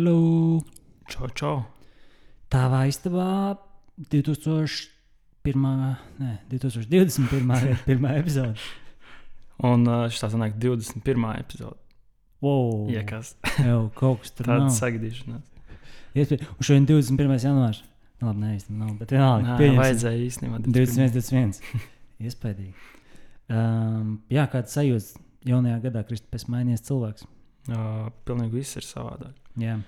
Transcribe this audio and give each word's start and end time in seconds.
Hello! 0.00 0.62
Čau, 1.12 1.26
čau. 1.36 1.56
Tavā 2.48 2.86
istabā 2.88 3.58
2001. 4.00 4.86
Ne, 6.16 6.30
2021. 6.48 7.44
gada 7.44 7.74
pirmā 7.88 8.14
epizode. 8.16 8.56
Un 9.60 9.84
šī 9.84 10.30
sanāk 10.32 10.56
21. 10.56 11.04
epizode. 11.42 11.76
Wow! 12.40 12.88
Ja 12.88 13.02
kas 13.04 13.34
Jau 13.60 13.90
kaut 13.92 14.22
kas 14.24 14.32
tur 14.38 14.48
tāda 14.48 14.70
nav. 14.70 14.72
sagaidīšanās. 14.78 15.44
Iespēj- 16.16 16.46
Un 16.48 16.64
šodien 16.70 16.88
21. 16.88 17.36
janvārs. 17.44 17.82
Nu, 18.22 18.30
Labi, 18.30 18.40
nē, 18.46 18.54
īstenībā 18.56 18.80
nav, 18.86 18.96
bet 19.02 19.12
vienalga. 19.12 19.58
Pieņemsim. 19.60 19.82
vajadzēja 19.82 20.22
īstenībā 20.30 20.62
21, 20.64 21.12
21. 21.12 21.84
Iespējams. 22.24 22.88
Um, 23.52 24.16
jā, 24.32 24.48
kāds 24.56 24.72
sajūta 24.80 25.20
jaunajā 25.52 25.76
gadā, 25.84 26.06
Kristupes, 26.08 26.48
mainījies 26.48 26.88
cilvēks. 26.88 27.28
Uh, 27.68 28.08
pilnīgi 28.24 28.62
viss 28.62 28.80
ir 28.80 28.88
savādāk. 28.88 29.36
Jā. 29.58 29.80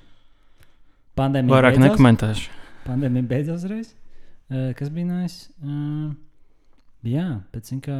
Pandēmija 1.18 1.54
Vairāk 1.54 1.76
beidzās? 1.76 1.90
nekomentēšu. 1.92 2.50
Pandēmija 2.86 3.28
beidzās 3.30 3.66
reiz. 3.70 3.92
Uh, 4.50 4.72
kas 4.78 4.90
bija 4.92 5.08
nācis? 5.08 5.50
Uh, 5.62 6.14
jā, 7.06 7.26
bet 7.52 7.70
kā, 7.84 7.98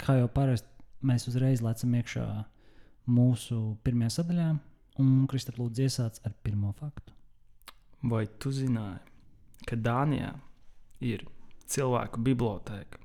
kā 0.00 0.18
jau 0.20 0.28
parasti, 0.32 0.68
mēs 1.02 1.26
uzreiz 1.30 1.64
lecam 1.64 1.96
iekšā 1.98 2.26
mūsu 3.10 3.60
pirmajā 3.84 4.20
sadaļā. 4.20 4.50
Un 5.00 5.26
Kristap, 5.30 5.56
lūdzu, 5.56 5.86
iesāc 5.88 6.20
ar 6.28 6.34
pirmo 6.44 6.74
faktu. 6.76 7.14
Vai 8.10 8.26
tu 8.40 8.52
zināji, 8.52 9.00
ka 9.68 9.76
Dānijā 9.76 10.34
ir 11.04 11.24
cilvēku 11.70 12.20
biblioteka? 12.24 13.00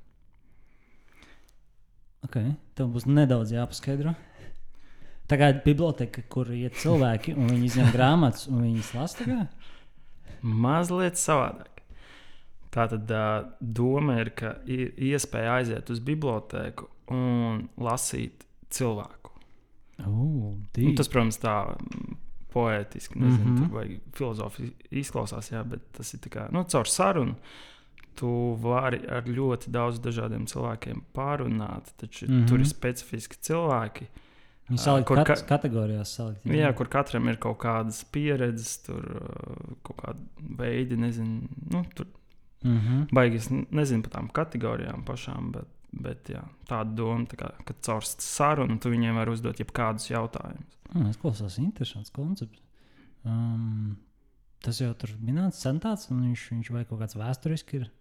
Okay. 2.25 2.55
Tev 2.75 2.89
būs 2.95 3.05
nedaudz 3.07 3.53
jāpaskaidro. 3.53 4.15
Tā 5.25 5.37
kā 5.41 5.51
biblioteka, 5.65 6.25
kur 6.29 6.51
iet 6.53 6.77
cilvēki 6.81 7.33
un 7.33 7.49
viņi 7.49 7.71
izņem 7.71 7.93
grāmatas 7.95 8.49
un 8.51 8.61
viņas 8.61 8.91
lasa. 8.97 9.25
tā? 9.25 9.45
Mazliet 10.45 11.17
savādāk. 11.17 11.81
Tā 12.75 12.89
tad 12.91 13.11
uh, 13.15 13.45
doma 13.59 14.19
ir, 14.21 14.33
ka 14.37 14.57
ir 14.69 14.91
iespēja 14.99 15.61
aiziet 15.61 15.89
uz 15.89 16.01
bibliotēku 16.03 16.89
un 17.15 17.63
lasīt 17.81 18.43
cilvēku. 18.73 19.31
Oh, 20.03 20.57
tas, 20.97 21.07
protams, 21.07 21.39
tā 21.39 21.55
poētiski, 22.51 23.19
nezinu, 23.19 23.45
mm. 23.45 23.55
-hmm. 23.61 23.71
vai 23.71 23.99
filozofiski 24.15 24.99
izklausās, 25.01 25.51
jā, 25.51 25.63
bet 25.63 25.87
tas 25.95 26.13
ir 26.13 26.27
kā, 26.31 26.49
nu, 26.51 26.63
caur 26.71 26.87
sarunu. 26.87 27.35
Tu 28.15 28.29
vari 28.63 29.01
ar 29.11 29.25
ļoti 29.27 29.71
daudz 29.75 29.99
dažādiem 29.99 30.45
cilvēkiem 30.47 31.01
pārunāt, 31.15 31.91
taču 31.97 32.25
mm. 32.25 32.31
-hmm. 32.31 32.47
tur 32.47 32.59
ir 32.59 32.67
specifiski 32.67 33.35
cilvēki, 33.41 34.07
Viņi 34.69 34.81
salikt 34.81 35.07
kur 35.07 35.19
kat 35.21 35.27
ka- 35.27 35.47
kategorijās. 35.57 36.15
Salikt, 36.17 36.45
jā, 36.49 36.71
kur 36.75 36.87
katram 36.89 37.27
ir 37.29 37.37
kaut 37.37 37.59
kādas 37.61 38.03
pieredzes, 38.11 38.77
tur 38.87 39.03
uh, 39.21 39.75
kaut 39.85 39.97
kāda 40.01 40.55
veidi, 40.57 40.97
nezinu, 40.97 41.47
nu, 41.71 41.83
tur 41.95 42.07
Mm 42.65 42.79
-hmm. 42.79 43.51
n- 43.51 43.65
nezinu 43.71 44.01
par 44.01 44.11
tām 44.11 44.29
kategorijām 44.31 45.03
pašām, 45.05 45.51
bet, 45.51 45.67
bet 45.91 46.29
jā, 46.29 46.41
tāda 46.67 46.95
doma, 46.95 47.25
tā 47.25 47.35
kā, 47.35 47.51
ka 47.65 47.73
caur 47.81 48.01
sarunu 48.03 48.79
tu 48.79 48.89
viņiem 48.89 49.13
vari 49.15 49.31
uzdot 49.31 49.59
jebkādus 49.59 50.09
jautājumus. 50.09 50.73
Mm, 50.95 51.09
es 51.09 51.17
klausos, 51.17 51.57
interesants 51.57 52.09
koncepts. 52.09 52.59
Um, 53.23 53.97
tas 54.61 54.79
jau 54.81 54.93
tur 54.93 55.09
minēts, 55.21 55.61
centāts, 55.61 56.09
un 56.11 56.21
viņš, 56.21 56.49
viņš 56.51 56.71
vai 56.71 56.85
kaut 56.85 56.99
kāds 56.99 57.15
vēsturiski 57.15 57.73
ir 57.75 57.91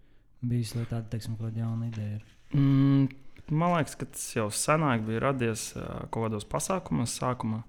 bijis, 0.43 0.75
vai 0.77 0.85
tāda, 0.85 1.09
teiksim, 1.09 1.37
kaut 1.37 1.51
kāda 1.51 1.59
jauna 1.65 1.87
ideja. 1.87 2.15
Ir. 2.17 2.25
Mm, 2.55 3.09
man 3.51 3.77
liekas, 3.77 3.97
ka 4.01 4.09
tas 4.09 4.27
jau 4.37 4.49
senāk 4.55 5.05
bija 5.07 5.23
radies 5.29 5.71
kaut 5.75 6.27
kādos 6.27 6.47
pasākumos, 6.49 7.15
sākumā, 7.21 7.63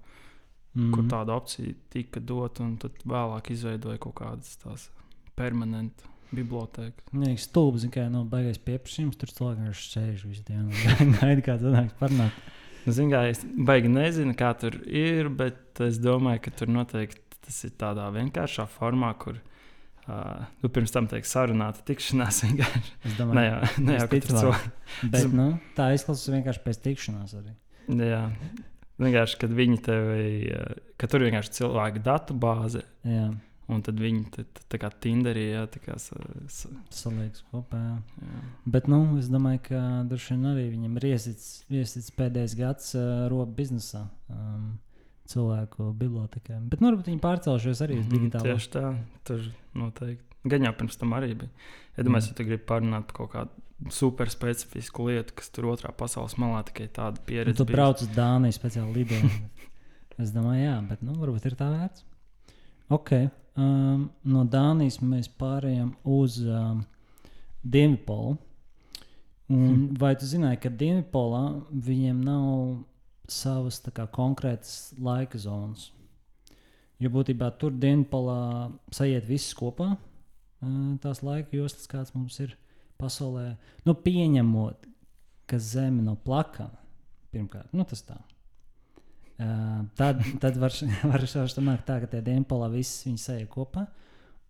mm. 0.74 0.90
kur 0.90 1.02
Mhm. 1.04 1.10
tāda 1.12 1.36
opcija 1.36 1.74
tika 1.92 2.20
dota, 2.20 2.64
un 2.64 2.76
tad 2.80 2.98
vēlāk 3.04 3.50
izveidoja 3.50 3.98
kaut 4.02 4.16
kādas 4.22 4.56
tās 4.62 4.90
permanentas 5.36 6.12
bibliotekas. 6.34 7.06
Nē, 7.14 7.34
stulbi, 7.38 7.80
zin, 7.84 7.92
kā 7.94 8.06
no 8.10 8.24
baigais 8.28 8.58
pieprasījums, 8.62 9.18
tur 9.20 9.30
cilvēki 9.32 9.62
vienkārši 9.62 9.90
sēž 9.92 10.24
visu 10.26 10.44
dienu 10.48 10.70
un 10.70 11.12
gaida, 11.20 11.42
kā 11.44 11.58
tas 11.60 11.74
nāks 11.74 11.98
parunāt. 12.00 12.40
Zinu, 12.86 13.10
kā 13.14 13.24
es 13.30 13.42
baigi 13.42 13.90
nezinu, 13.90 14.34
kā 14.38 14.52
tur 14.58 14.76
ir, 14.86 15.30
bet 15.34 15.80
es 15.82 15.98
domāju, 16.02 16.44
ka 16.44 16.52
tur 16.60 16.70
noteikti 16.70 17.40
tas 17.46 17.58
ir 17.66 17.74
tādā 17.78 18.06
vienkāršā 18.14 18.66
formā, 18.70 19.12
kur 19.18 19.38
uh, 20.08 20.44
nu, 20.62 20.68
pirms 20.72 20.92
tam 20.94 21.06
tiek 21.10 21.24
sarunāta 21.28 21.82
tikšanās. 21.88 22.42
vienkārši. 22.46 22.92
Es 23.04 23.12
Ne 23.12 23.16
domāju, 23.18 23.50
jau, 23.50 23.72
ne 23.86 23.96
ka 23.98 24.06
tur 24.06 24.16
Visticamāk. 24.18 24.44
cilvēki. 24.44 25.10
bet 25.16 25.32
nu, 25.40 25.48
tā 25.78 25.90
izklausās 25.96 26.32
vienkārši 26.36 26.64
pēc 26.66 26.82
tikšanās 26.86 27.34
arī. 27.40 27.56
Jā, 28.02 28.22
vienkārši, 29.02 29.40
kad 29.42 29.50
viņi 29.54 29.82
tevi, 29.86 30.22
ka 30.98 31.06
tur 31.10 31.26
vienkārši 31.26 31.52
ir 31.52 31.58
cilvēka 31.60 32.02
datu 32.12 32.34
bāze. 32.46 32.84
Jā, 33.06 33.28
Un 33.66 33.80
tad 33.82 33.98
viņi 33.98 34.20
tā, 34.30 34.44
tā 34.70 34.78
kā 34.78 34.92
Tinderī, 35.02 35.48
jā, 35.50 35.64
tā 35.66 35.80
kā. 35.82 35.96
sa- 35.98 36.14
sa- 36.54 36.68
saliekas 36.94 37.42
kopā. 37.50 37.80
Jā. 37.82 37.96
Jā. 38.22 38.42
Bet, 38.64 38.86
nu, 38.86 39.18
es 39.18 39.26
domāju, 39.26 39.58
ka 39.66 39.80
droši 40.06 40.36
vien 40.36 40.44
arī 40.52 40.66
viņam 40.70 40.92
ir 41.00 41.06
iesits, 41.08 41.48
iesits 41.68 42.12
pēdējais 42.14 42.54
gads 42.60 42.92
uh, 42.94 43.26
robu 43.28 43.56
biznesā. 43.58 44.04
Um, 44.30 44.78
cilvēku 45.26 45.90
bibliotekā. 45.98 46.60
Bet, 46.70 46.80
nu, 46.80 46.92
viņi 46.96 47.20
pārcelšies 47.20 47.82
arī 47.86 47.98
uz 48.00 48.06
Mhm, 48.06 48.14
digitālo. 48.16 48.44
Tieši 48.48 48.70
tā, 48.70 48.84
tur 49.24 49.40
noteikti. 49.74 50.22
Gan 50.46 50.62
jau 50.62 50.72
pirms 50.78 50.96
tam 50.96 51.10
arī 51.16 51.34
bija. 51.34 51.50
Ja 51.96 52.04
domāju, 52.04 52.22
Mm. 52.22 52.28
ja 52.28 52.34
tu 52.34 52.44
gribi 52.44 52.64
parunāt 52.64 53.06
par 53.08 53.16
kaut 53.16 53.30
kādu 53.32 53.90
super 53.92 54.26
specifisku 54.30 55.06
lietu, 55.08 55.34
kas 55.34 55.50
tur 55.50 55.64
otrā 55.64 55.90
pasaules 55.92 56.34
malā 56.38 56.64
tikai 56.64 56.88
tāda 56.88 57.18
Un 57.18 57.24
pieredze. 57.26 57.56
tu 57.56 57.64
bijusi. 57.64 57.72
brauc 57.76 58.00
uz 58.02 58.08
Dāniju 58.08 58.52
speciāli 58.56 58.94
lidojumā. 58.94 59.48
es 60.18 60.30
domāju, 60.32 60.62
jā, 60.64 60.88
bet, 60.88 61.02
nu, 61.02 61.12
varbūt 61.14 61.44
ir 61.46 61.52
tā 61.56 61.68
vērts. 61.72 62.02
Ok. 62.90 63.30
Um, 63.56 64.10
no 64.24 64.44
Dānijas 64.44 65.00
mēs 65.00 65.28
pārējām 65.28 65.94
uz 66.04 66.38
um, 66.46 66.84
Dienvidpolu. 67.64 68.38
Un 69.48 69.56
Hmm. 69.58 69.94
vai 69.96 70.14
tu 70.16 70.24
zināji, 70.26 70.60
ka 70.60 70.68
Dienvidpolā 70.70 71.62
viņiem 71.72 72.22
nav 72.24 72.84
savas 73.32 73.80
kā, 73.92 74.06
konkrētas 74.12 74.94
laika 74.98 75.38
zonas? 75.40 75.90
Jo 77.02 77.10
būtībā 77.12 77.50
tur 77.60 77.74
Dienvidpolā 77.76 78.70
sajiet 78.94 79.26
viss 79.28 79.54
kopā, 79.56 79.92
uh, 79.96 80.78
tās 81.02 81.22
laika 81.26 81.56
joslas, 81.56 81.88
kādas 81.90 82.14
mums 82.16 82.38
ir 82.40 82.56
pasaulē. 83.00 83.56
Nu, 83.84 83.94
pieņemot, 83.94 84.88
ka 85.46 85.60
Zeme 85.62 86.02
nav 86.02 86.18
plakana, 86.24 86.80
pirmkārt, 87.34 87.72
nu, 87.76 87.84
tas 87.88 88.02
tā. 88.06 88.16
Uh, 89.36 89.84
tad 89.98 90.22
tad 90.40 90.56
var, 90.56 90.72
sanākt 91.28 91.84
tā, 91.84 92.00
ka 92.00 92.08
tie 92.08 92.22
dienpolā 92.24 92.70
viss 92.72 93.04
viņi 93.04 93.20
sēž 93.20 93.46
kopā. 93.52 93.84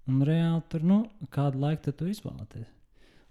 Un 0.06 0.22
reāli 0.22 0.62
tur, 0.70 0.84
nu, 0.86 1.00
kādu 1.34 1.58
laiku 1.64 1.90
tu 1.90 2.06
izvēlēties? 2.06 2.68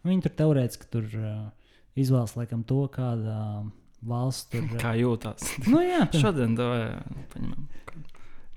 Viņi 0.05 0.25
tur 0.25 0.33
teorētiski 0.41 0.89
tur 0.91 1.07
uh, 1.15 1.69
izvēlas 1.95 2.35
laikam 2.35 2.65
to, 2.67 2.83
kāda 2.91 3.37
valsts 4.09 4.49
tur 4.51 4.65
uh, 4.65 4.77
Kā 4.81 4.95
jūtas? 4.99 5.47
Nu, 5.71 5.81
jā, 5.83 6.03
piemēram, 6.09 6.21
Šodien 6.21 6.57
to 6.59 6.69
paņemam. 7.33 7.67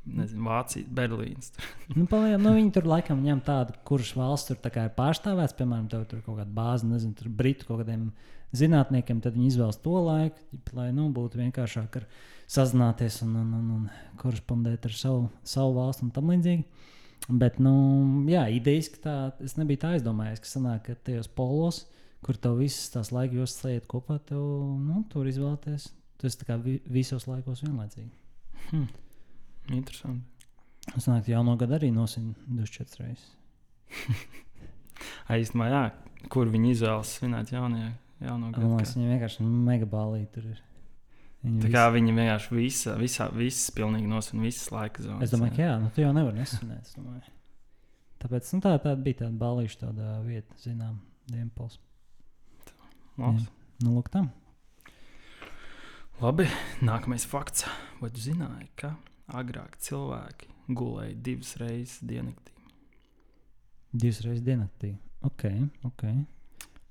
Nezinu, 0.08 0.46
Vācija, 0.46 0.88
Berlīns. 0.96 1.52
nu, 1.98 2.06
palējām, 2.08 2.40
nu, 2.44 2.54
viņi 2.56 2.72
tur 2.78 2.88
laikam 2.88 3.20
ņem 3.24 3.42
tādu, 3.44 3.76
kurš 3.88 4.14
valsts 4.16 4.52
tur 4.52 4.60
tā 4.62 4.72
ir 4.72 4.94
pārstāvēts. 4.96 5.56
Piemēram, 5.58 5.88
tev 5.92 6.06
tur 6.08 6.22
kaut 6.24 6.40
kāda 6.40 6.52
bāze, 6.54 6.88
nezinu, 6.88 7.16
tur 7.18 7.28
britu 7.28 7.68
kaut 7.68 7.82
kādiem 7.82 8.08
zinātniekiem, 8.56 9.20
tad 9.24 9.36
viņi 9.36 9.50
izvēlas 9.52 9.80
to 9.84 9.98
laiku, 10.06 10.60
lai 10.76 10.88
nu, 10.96 11.10
būtu 11.12 11.40
vienkāršāk 11.42 12.00
ar 12.00 12.06
sazināties 12.48 13.20
un, 13.26 13.34
un, 13.42 13.50
un, 13.58 13.66
un 13.76 14.14
korespondēt 14.20 14.88
ar 14.88 14.96
savu, 14.96 15.26
savu 15.44 15.76
valstu 15.76 16.06
un 16.06 16.14
tam 16.16 16.32
līdzīgi. 16.32 16.64
Bet, 17.28 17.58
nu, 17.60 17.74
jā, 18.30 18.46
idejiski 18.56 19.02
tā, 19.04 19.16
es 19.44 19.58
nebiju 19.60 19.82
tā 19.82 19.92
aizdomājies, 19.96 20.40
ka 20.40 20.48
sanāk, 20.48 20.86
ka 20.86 20.96
tajos 21.04 21.28
polos, 21.28 21.82
kur 22.24 22.36
tev 22.36 22.56
visas 22.58 22.90
tās 22.94 23.12
laika 23.14 23.38
jostas 23.38 23.62
sajiet 23.66 23.86
kopā, 23.90 24.18
tev, 24.28 24.42
nu, 24.82 25.04
tur 25.12 25.28
izvēlēties. 25.30 25.90
Tas 26.18 26.34
tā 26.40 26.48
kā 26.48 26.56
vi, 26.58 26.80
visos 26.90 27.28
laikos 27.30 27.62
vienlaicīgi. 27.62 28.10
Hm. 28.72 28.86
Interesanti. 29.76 30.24
Es 30.96 31.06
nāku 31.06 31.30
jauno 31.30 31.54
gadu 31.60 31.76
arī 31.76 31.90
nosinu 31.94 32.32
24 32.48 33.04
reizes. 33.04 33.28
Īstenībā, 35.38 35.68
jā, 35.70 35.82
kur 36.32 36.48
viņi 36.50 36.72
izvēlas 36.74 37.12
svinēt 37.18 37.52
jaunajā, 37.54 37.90
jauno 38.24 38.48
Man 38.48 38.54
gadu. 38.56 38.70
liekas, 38.74 38.94
viņam 38.96 39.12
vienkārši 39.14 39.46
megabālī 39.68 40.22
tur 40.34 40.48
ir. 40.50 40.62
Viņi 41.44 41.60
Tā 41.62 41.68
visi- 41.68 41.74
kā 41.76 41.84
viņi 41.94 42.14
vienkārši 42.16 42.54
visa, 42.56 42.94
visā, 42.98 43.28
visas 43.36 43.70
pilnīgi 43.76 44.08
nosvin 44.10 44.42
visas 44.42 44.72
laika 44.74 45.02
zonas. 45.04 45.22
Es 45.22 45.30
domāju, 45.36 45.54
ka 45.54 45.62
jā, 45.68 45.74
nu, 45.80 45.90
tu 45.94 46.02
jau 46.02 46.12
nevari 46.16 46.40
nesvinēt. 46.40 46.82
es 46.88 46.96
domāju. 46.98 47.22
Tāpēc 48.18 48.48
nu, 48.54 48.60
tā, 48.64 48.72
tā 48.82 48.96
bija 48.98 49.20
tāda 49.22 49.38
balīša 49.38 49.78
tāda 49.84 50.16
vieta, 50.26 50.56
zinām, 50.64 50.96
Dienpols. 51.30 51.78
Labs. 53.18 53.48
Nu, 53.82 53.96
lūk, 53.96 54.10
tam. 54.14 54.30
Labi, 56.22 56.46
nākamais 56.82 57.26
fakts. 57.26 57.64
Vai 57.98 58.10
tu 58.14 58.22
zināji, 58.22 58.68
ka 58.78 58.92
agrāk 59.38 59.76
cilvēki 59.82 60.50
gulēja 60.78 61.16
divas 61.26 61.52
reizes 61.58 61.98
diennaktī? 62.06 62.54
Divas 63.90 64.20
reizes 64.22 64.44
diennaktī. 64.46 64.92
Ok, 65.26 65.44
ok. 65.88 66.04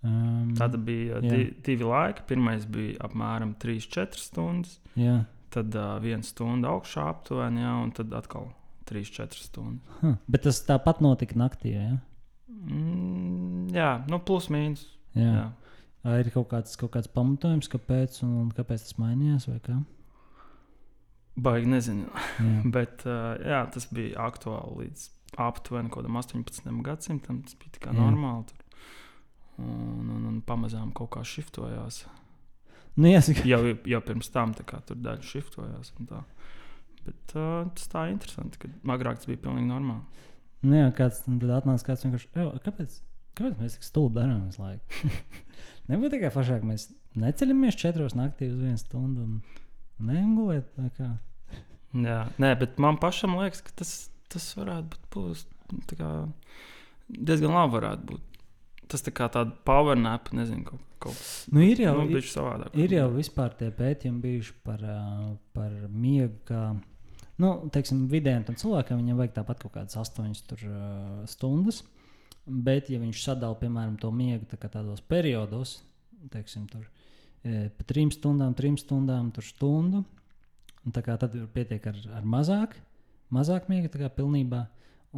Um, 0.07 0.51
Tad 0.57 0.75
bija 0.85 1.21
jā. 1.23 1.31
di 1.31 1.47
divi 1.63 1.87
laiki. 1.87 2.25
Pirmais 2.29 2.67
bija 2.69 2.99
apmēram 3.07 3.55
3-4 3.59 4.19
stundas, 4.21 4.77
Jā, 4.99 5.21
tad 5.53 5.75
uh, 5.75 5.95
viena 6.03 6.27
stunda 6.27 6.71
augšā 6.75 7.07
aptuveni, 7.11 7.63
jā, 7.63 7.73
un 7.83 7.93
tad 7.95 8.11
atkal 8.15 8.49
3-4 8.91 9.45
stundas. 9.47 9.95
Huh. 10.01 10.19
Bet 10.27 10.43
tas 10.47 10.59
tāpat 10.67 10.99
notika 11.03 11.39
naktī. 11.39 11.77
Ja? 11.77 11.95
Mm, 12.51 13.71
jā, 13.75 13.93
nu, 14.11 14.19
plus 14.23 14.51
mīnus. 14.53 14.83
Jā. 15.17 15.31
Jā. 15.31 15.47
Vai 16.07 16.21
ir 16.23 16.29
kaut 16.31 16.47
kāds, 16.53 16.77
kaut 16.79 16.93
kāds 16.93 17.09
pamatojums, 17.11 17.67
kāpēc, 17.67 18.21
un, 18.23 18.33
un 18.45 18.51
kāpēc 18.55 18.85
tas 18.85 18.95
mainījās? 19.01 19.49
Baigi 21.43 21.67
nezinu. 21.67 22.07
Jā. 22.07 22.51
Bet 22.77 23.03
uh, 23.03 23.33
jā, 23.43 23.65
tas 23.73 23.89
bija 23.91 24.23
aktuāli 24.29 24.85
līdz 24.85 25.03
aptuveni 25.43 25.91
kaut 25.91 26.05
kādam 26.05 26.21
18. 26.21 26.71
gadsimtam. 26.85 27.41
Tas 27.43 27.57
bija 27.59 27.75
tikai 27.75 27.97
normāli. 27.97 28.47
Tur. 28.47 28.63
Un, 29.57 30.07
un, 30.13 30.23
un 30.29 30.39
pamazām 30.47 30.93
kaut 30.95 31.11
kā 31.17 31.25
shiftojās. 31.27 32.05
Nu, 32.97 33.09
jāsaka, 33.11 33.43
Jau, 33.49 33.59
jau 33.85 34.01
pirms 34.05 34.31
tam 34.33 34.55
tā 34.57 34.63
kā, 34.65 34.79
tur 34.87 34.97
daļa 35.01 35.25
tā. 36.09 36.23
Bet 37.03 37.35
uh, 37.35 37.67
tas 37.75 37.91
tā 37.91 38.07
interesanti, 38.13 38.61
ka 38.63 38.71
agrāk 38.95 39.19
tas 39.19 39.29
bija 39.29 39.43
pilnīgi 39.43 39.69
normāli. 39.69 40.23
nu, 40.65 40.79
jā, 40.79 40.87
kāds 40.97 41.21
tad 41.25 41.45
atnāca 41.59 41.91
kāds 41.91 42.05
vienkārši, 42.05 42.31
"Jo, 42.35 42.47
kāpēc, 42.65 42.97
kāpēc 43.37 43.61
mēs 43.61 43.77
tik 43.77 43.85
stulbi 43.87 44.19
darām 44.19 44.47
visu 44.49 44.63
laiku? 44.63 45.11
Nebūtu 45.91 46.17
tikai 46.17 46.31
foršāk, 46.33 46.65
mēs 46.67 46.89
neceļamies 47.17 47.77
četros 47.79 48.17
naktī 48.17 48.49
uz 48.51 48.59
vienu 48.59 48.81
stundu 48.81 49.23
un 49.23 49.37
neejam 50.09 50.33
gulēt. 50.37 50.67
vai 50.77 50.89
kā? 50.97 51.13
Jā, 51.97 52.19
nē, 52.41 52.51
bet 52.59 52.75
man 52.83 52.99
pašam 53.01 53.37
liekas, 53.39 53.63
ka 53.65 53.71
tas, 53.79 53.93
tas 54.31 54.49
varētu 54.59 54.91
būt 54.91 55.05
būs, 55.15 55.45
diezgan 57.07 57.55
labi. 57.55 57.77
Varētu 57.77 58.09
būt. 58.11 58.25
Tas 58.91 59.03
tā 59.03 59.11
kā 59.15 59.27
tāda 59.31 59.55
power 59.67 59.97
nap, 59.99 60.29
nezinu, 60.35 60.63
kaut, 60.67 60.83
kaut 61.03 61.17
kas 61.17 61.31
Nu, 61.51 61.63
ir 61.63 61.81
jau, 61.83 61.95
nu, 61.99 62.05
ir, 62.15 62.23
savādāk. 62.23 62.75
ir 62.79 62.93
jau 62.95 63.07
vispār 63.15 63.55
tie 63.59 63.67
pētījumi 63.75 64.21
bijuši 64.23 64.53
par, 64.63 64.83
par 65.55 65.73
miegu. 65.91 66.37
Kā, 66.47 66.61
nu, 67.43 67.49
teiksim, 67.73 68.05
vidējiem 68.11 68.45
tam 68.47 68.59
cilvēkam 68.59 69.01
viņam 69.01 69.19
vajag 69.23 69.35
tāpat 69.41 69.63
kaut 69.65 69.75
kādas 69.75 69.99
astoņas 70.03 70.43
tur, 70.47 70.63
ā, 70.71 71.25
stundas. 71.27 71.81
Bet, 72.47 72.87
ja 72.87 72.99
viņš 73.01 73.25
sadala, 73.25 73.57
piemēram, 73.59 73.97
to 73.99 74.11
miegu 74.15 74.47
tā 74.47 74.69
tādos 74.71 75.01
periodos, 75.03 75.81
teiksim, 76.31 76.63
tur, 76.71 76.85
e, 77.43 77.67
pa 77.75 77.87
trim 77.89 78.11
stundām, 78.13 78.55
trim 78.55 78.77
stundām, 78.79 79.33
tur 79.35 79.43
stundu, 79.43 80.05
kā 80.95 81.17
tad 81.19 81.35
pietiek 81.53 81.89
ar, 81.91 81.99
ar 82.15 82.23
mazāk, 82.27 82.77
mazāk 83.35 83.67
miega, 83.67 83.91
tā 83.91 83.99
kā 84.05 84.11
pilnībā. 84.15 84.63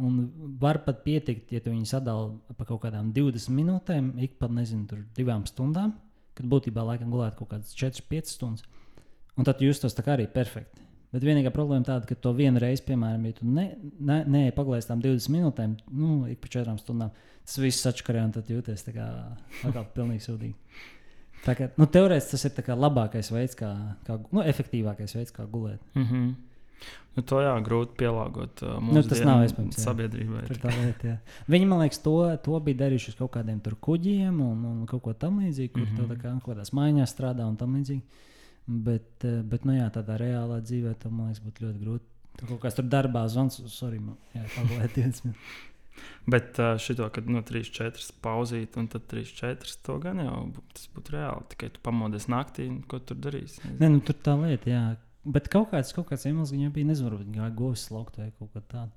Un 0.00 0.20
var 0.58 0.80
pat 0.86 1.04
pietikt, 1.04 1.52
ja 1.54 1.60
tu 1.62 1.70
viņu 1.70 1.86
sadali 1.86 2.56
pa 2.56 2.66
kaut 2.66 2.82
kādām 2.84 3.10
20 3.14 3.54
minūtēm, 3.54 4.12
ik 4.22 4.38
pa 4.40 4.48
nezinu, 4.50 4.86
tur 4.90 5.02
divām 5.14 5.46
stundām, 5.46 5.94
kad 6.34 6.46
būtībā 6.50 6.82
laikam 6.86 7.10
gulēt 7.12 7.36
kaut 7.38 7.52
kādas 7.52 7.74
4-5 7.78 8.30
stundas. 8.34 8.66
Un 9.38 9.46
tad 9.46 9.62
jūs 9.62 9.82
tos 9.82 9.94
tā 9.94 10.02
kā 10.06 10.16
arī 10.16 10.26
perfekti. 10.30 10.89
Bet 11.10 11.24
vienīgā 11.26 11.50
problēma 11.50 11.82
tāda, 11.86 12.06
ka 12.06 12.14
to 12.14 12.30
vienu 12.38 12.60
reizi, 12.62 12.84
piemēram, 12.86 13.24
ja 13.26 13.34
tu 13.34 13.48
ne, 13.50 13.66
ne, 13.98 14.20
neej 14.30 14.52
paglēst 14.54 14.92
tām 14.92 15.00
20 15.02 15.32
minūtēm, 15.34 15.72
nu, 15.98 16.20
ik 16.30 16.38
pa 16.44 16.52
4 16.54 16.76
stundām, 16.78 17.10
tas 17.42 17.58
viss 17.58 17.88
atškarē 17.90 18.22
un 18.28 18.34
tad 18.36 18.52
jūties 18.52 18.86
tā 18.86 18.94
kā, 18.94 19.08
kā 19.64 19.82
pilnīgi 19.96 20.22
sūdīgi. 20.28 20.54
Tā 21.40 21.56
kā, 21.56 21.70
nu, 21.80 21.88
teorētiski 21.90 22.36
tas 22.36 22.46
ir 22.46 22.78
labākais 22.78 23.32
veids, 23.32 23.58
kā, 23.58 23.72
kā 24.06 24.20
nu, 24.30 24.44
efektīvākais 24.44 25.16
veids, 25.16 25.34
kā 25.34 25.48
gulēt. 25.50 25.82
Mm 25.96 26.06
-hmm. 26.06 26.30
nu, 27.16 27.22
to 27.22 27.40
jā, 27.40 27.56
grūti 27.64 27.96
pielāgot 27.96 28.62
uh, 28.62 28.78
Nu, 28.92 29.02
tas 29.02 29.24
nav 29.24 29.42
iespējams, 29.42 29.82
sabiedrībai. 29.82 30.46
Lieta. 30.48 31.16
Viņi, 31.48 31.66
man 31.66 31.80
liekas, 31.80 31.98
to, 31.98 32.36
to 32.44 32.60
bija 32.60 32.84
darījuši 32.84 33.08
uz 33.08 33.14
kaut 33.14 33.32
kādiem 33.32 33.60
tur 33.60 33.74
kuģiem 33.74 34.40
un, 34.40 34.64
un 34.64 34.86
kaut 34.86 35.02
ko 35.02 35.12
tamlīdzīgu, 35.12 35.72
kur 35.72 35.82
mm. 35.82 35.96
-hmm. 35.96 36.08
tā 36.08 36.16
kā 36.16 36.40
kaut 36.40 36.56
kādās 36.56 36.72
mājās 36.72 37.16
strādā 37.16 37.48
un 37.48 37.56
tam 37.56 37.74
līdzīgi. 37.74 38.02
Bet, 38.70 39.24
eh, 39.26 39.40
bet 39.42 39.64
nu, 39.66 39.74
jā, 39.74 39.88
tādā 39.90 40.14
reālā 40.20 40.60
dzīvē 40.62 40.94
tam, 41.02 41.16
man 41.18 41.30
liekas, 41.30 41.42
būtu 41.42 41.66
ļoti 41.66 41.82
grūti. 41.82 42.06
Tur 42.38 42.52
kaut 42.52 42.60
kas 42.62 42.76
tur 42.76 42.86
darbā 42.86 43.24
zvans, 43.28 43.58
sorry, 43.72 43.98
man 43.98 44.14
jā, 44.36 44.44
pagulēt 44.54 44.94
20 44.94 45.26
minūtes. 45.26 45.66
Bet 46.30 46.58
uh, 46.62 46.78
šito, 46.80 47.08
kad 47.12 47.26
no 47.28 47.42
3-4 47.44 48.12
pauzīt, 48.24 48.76
un 48.80 48.86
tad 48.92 49.08
3-4 49.10 49.74
to 49.84 49.96
gan 50.00 50.20
jau 50.22 50.36
tas 50.72 50.86
būtu 50.94 51.16
reāli. 51.16 51.48
Tikai 51.52 51.70
tu 51.74 51.82
pamodies 51.84 52.28
naktī, 52.30 52.68
ko 52.88 53.00
tur 53.04 53.18
darīsi. 53.20 53.64
Nē, 53.80 53.90
nu, 53.90 54.00
tur 54.04 54.16
tā 54.22 54.36
lieta, 54.40 54.70
jā. 54.70 54.84
Bet 55.24 55.50
kaut 55.52 55.72
kāds, 55.74 55.92
kaut 55.96 56.08
kāds 56.08 56.24
iemesls 56.28 56.54
viņam 56.54 56.72
bija, 56.76 56.88
nezinu, 56.92 57.10
varbūt 57.10 57.34
gāja 57.34 57.50
govis 57.56 57.84
slaukt 57.88 58.20
vai 58.20 58.30
kaut 58.38 58.52
ko 58.54 58.62
tādu. 58.70 58.94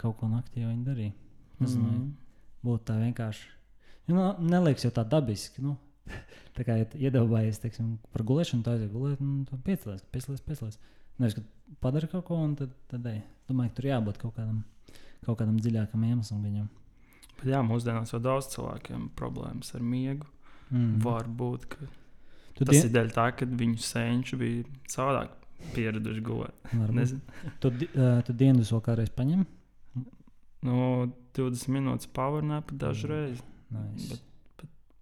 Kaut 0.00 0.16
ko 0.20 0.30
naktī 0.30 0.62
jau 0.62 0.70
viņi 0.70 0.86
darīja. 0.86 1.16
Nezinu, 1.60 1.84
mm. 1.84 1.98
Mm. 1.98 2.38
būtu 2.64 2.88
tā 2.88 2.96
vienkārši. 3.02 3.50
Nu, 4.12 4.30
neliekas 4.40 4.86
jau 4.86 4.94
tā 4.94 5.04
dabiski. 5.08 5.64
Nu. 5.64 5.76
Tā 6.56 6.66
kā 6.66 6.76
ja 6.80 6.86
iedomājies 7.08 7.60
teiksim, 7.62 7.96
par 8.14 8.24
gulēšanu, 8.28 8.64
tā 8.66 8.76
aiziet 8.76 8.92
gulēt, 8.94 9.22
un 9.24 9.42
tu 9.48 9.58
piecēlies, 9.66 10.04
piecēlies, 10.14 10.44
piecēlies. 10.46 10.78
Nevis, 11.22 11.36
ka 11.38 11.76
padari 11.84 12.10
kaut 12.10 12.24
ko, 12.28 12.38
un 12.42 12.54
tad, 12.58 12.72
tad 12.90 13.06
ej. 13.10 13.20
Domāju, 13.48 13.72
ka 13.72 13.78
tur 13.80 13.88
jābūt 13.90 14.20
kaut 14.22 14.34
kādam, 14.38 14.62
kaut 15.26 15.38
kādam 15.40 15.58
dziļākam 15.62 16.06
iemeslam 16.08 16.42
viņam. 16.46 16.68
Bet 17.40 17.50
jā, 17.50 17.60
mūsdienās 17.66 18.12
jau 18.14 18.20
daudz 18.22 18.48
cilvēkiem 18.54 19.10
problēmas 19.18 19.74
ar 19.76 19.82
miegu. 19.84 20.26
Mm. 20.70 20.98
Var 21.04 21.28
būt, 21.28 21.66
ka 21.74 21.88
Tu, 22.54 22.62
tas 22.62 22.76
dien, 22.76 22.86
ir 22.86 22.92
dēļ 22.94 23.08
tā, 23.14 23.24
ka 23.34 23.46
viņu 23.50 23.80
senči 23.82 24.36
bija 24.38 24.62
savādāk 24.90 25.32
pieraduši 25.74 26.22
gulēt. 26.24 26.54
varbūt. 26.70 27.16
Tu, 27.62 27.72
ā, 27.98 28.10
tu 28.26 28.36
dienas 28.38 28.70
vēl 28.70 28.82
kādreiz 28.86 29.10
paņem? 29.14 29.42
No 30.64 30.76
20 31.36 31.74
minūtes 31.74 32.08
powernap 32.14 32.70
dažreiz. 32.72 33.42
Nice. 33.74 34.14
Bet- 34.14 34.30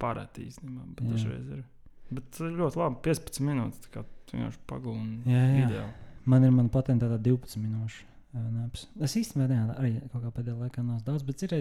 Pārēti 0.02 0.46
īstenībā, 0.48 0.86
bet 0.92 1.04
Jā. 1.06 1.10
dažreiz 1.14 1.50
ir. 1.56 1.64
Bet 2.12 2.40
ļoti 2.42 2.80
labi. 2.80 3.00
15 3.06 3.44
minūtes. 3.46 3.82
Tā 3.86 3.92
kā 3.94 4.06
tu 4.28 4.36
vienkārši 4.36 4.62
pagūni. 4.68 5.20
Jā, 5.30 5.42
jā. 5.42 5.66
Ideāli. 5.66 5.92
Man 6.32 6.46
ir 6.46 6.54
mana 6.54 6.70
patentēta 6.70 7.18
12 7.18 7.62
minūšu 7.62 8.08
naps. 8.32 8.86
Es 9.02 9.16
īstenībā 9.18 9.74
arī 9.76 9.96
kaut 10.12 10.22
kā 10.24 10.32
pēdējā 10.38 10.58
laikā 10.66 10.84
nav 10.86 11.02
daudz, 11.06 11.24
bet 11.26 11.42
ir 11.44 11.56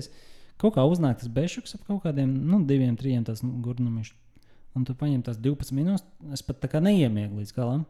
kaut 0.62 0.76
kā 0.76 0.86
uznāk 0.88 1.20
tas 1.20 1.32
bešuks 1.34 1.76
ap 1.76 1.88
kaut 1.88 2.04
kādiem, 2.06 2.30
nu, 2.48 2.62
diviem, 2.68 2.96
trim 3.00 3.26
tās 3.28 3.42
nu, 3.44 3.56
gurnumišķi. 3.66 4.18
Un 4.78 4.86
tu 4.88 4.96
paņem 4.96 5.24
tās 5.28 5.40
12 5.42 5.76
minūtes. 5.76 6.06
Es 6.32 6.46
pat 6.48 6.62
tā 6.64 6.70
kā 6.72 6.80
neiemiegu 6.84 7.42
līdz 7.42 7.56
galam. 7.58 7.84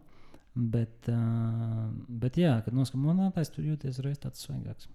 Bet, 0.52 1.08
uh, 1.08 1.92
bet 2.10 2.40
jā, 2.42 2.58
kad 2.66 2.76
noskatās 2.76 3.06
monētājs, 3.06 3.52
tur 3.54 3.68
jūties 3.70 4.02
reiz 4.04 4.18
tāds 4.20 4.42
svaigāks. 4.44 4.90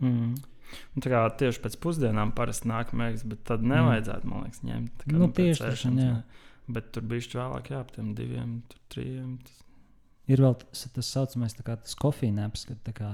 Mm. 0.00 0.34
Un 0.96 1.04
tā 1.04 1.10
kā 1.12 1.22
tieši 1.42 1.60
pēc 1.64 1.76
pusdienām 1.82 2.32
parasti 2.36 2.70
nāk 2.70 2.94
mēģinājums, 2.96 3.26
bet 3.28 3.42
tad 3.48 3.64
nevajadzētu, 3.66 4.28
man 4.30 4.46
liekas, 4.46 4.62
ņemt. 4.64 5.04
kā, 5.04 5.18
Nu, 5.18 5.28
tas, 5.36 5.60
ēšanas, 5.68 6.06
jā. 6.06 6.14
Bet 6.72 6.92
tur 6.94 7.04
bija 7.10 7.26
vēlāk, 7.42 7.72
jā, 7.74 7.82
ap 7.82 7.90
tiem 7.92 8.12
diviem, 8.16 8.54
trijiem. 8.92 9.34
Tas... 9.44 9.58
Ir 10.32 10.44
vēl 10.44 10.56
tas, 10.62 10.86
tas 10.94 11.10
saucamais 11.16 11.56
kā 11.58 11.76
tas 11.76 11.96
kofīnēps, 11.98 12.64
kad 12.70 12.92
kā 12.96 13.10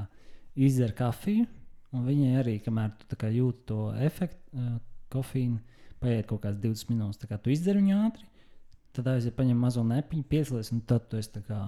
izdzer 0.59 0.93
kafiju, 0.99 1.49
un 1.97 2.07
viņai 2.07 2.33
arī, 2.43 2.59
kamēr 2.63 2.95
tu 3.09 3.19
kā 3.19 3.33
jūti 3.33 3.65
to 3.73 3.81
efektu, 4.07 4.65
kofīnu, 5.13 5.59
paiet 6.03 6.29
kaut 6.31 6.45
kāds 6.45 6.61
20 6.63 6.93
minūtes. 6.93 7.21
Tā 7.23 7.31
kā 7.31 7.41
tu 7.43 7.51
izdzer 7.55 7.81
viņu 7.81 7.99
ātri, 8.05 8.29
tad 8.95 9.11
aiziet 9.15 9.37
paņem 9.39 9.59
mazo 9.59 9.83
nepiņu, 9.87 10.29
piecelies, 10.31 10.71
un 10.77 10.85
tad 10.87 11.09
tu 11.11 11.19
esi 11.19 11.43
kā 11.49 11.63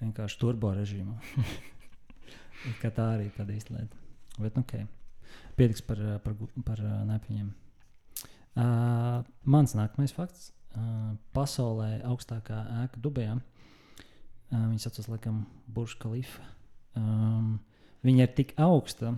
vienkārši 0.00 0.40
turbo 0.40 0.72
režīmā. 0.74 1.18
Tā 2.82 3.04
arī 3.14 3.28
tāda 3.36 3.54
īsta 3.54 3.76
lieta. 3.76 4.07
Bet, 4.38 4.58
nu, 4.58 4.62
ok. 4.62 4.86
Pietiks 5.58 5.82
par, 5.84 6.00
ā, 6.00 6.18
par, 6.22 6.36
par 6.66 6.82
ā, 6.82 7.00
nepiņiem. 7.08 7.48
Uh, 8.58 9.22
mans 9.46 9.74
nākamais 9.78 10.14
fakts. 10.14 10.52
Uh, 10.74 11.14
pasaulē 11.34 11.98
augstākā 12.06 12.58
ēka 12.84 13.00
Dubajā. 13.02 13.38
Uh, 13.38 14.68
viņa 14.70 14.84
saucas 14.84 15.08
laikam 15.10 15.42
Burbuļs 15.66 15.96
Kalifa. 16.02 16.44
Um, 16.98 17.58
viņa 18.06 18.26
ir 18.26 18.34
tik 18.36 18.54
augsta, 18.62 19.14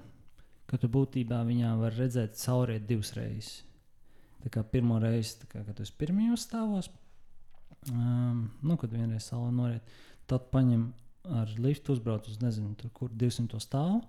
ka 0.70 0.78
tu 0.80 0.90
būtībā 0.92 1.40
viņā 1.48 1.74
var 1.80 1.96
redzēt 1.98 2.38
cauriet 2.40 2.86
divas 2.88 3.14
reizes. 3.16 3.60
Tā 4.40 4.52
kā 4.52 4.64
pirmo 4.64 4.96
reizi, 5.02 5.44
kā, 5.50 5.62
kad 5.66 5.80
esi 5.82 5.92
pirmajos 6.00 6.46
stāvos, 6.46 6.88
um, 7.92 8.46
nu, 8.64 8.76
kad 8.80 8.92
vienreiz 8.92 9.26
saule 9.28 9.50
noriet, 9.52 9.98
tad 10.30 10.48
paņem 10.52 10.86
ar 11.40 11.52
liftu, 11.60 11.92
uzbrauc 11.92 12.28
uz 12.30 12.38
nezinu, 12.40 12.72
tur, 12.80 12.92
kur 12.96 13.12
200 13.12 13.60
stāvu 13.60 14.00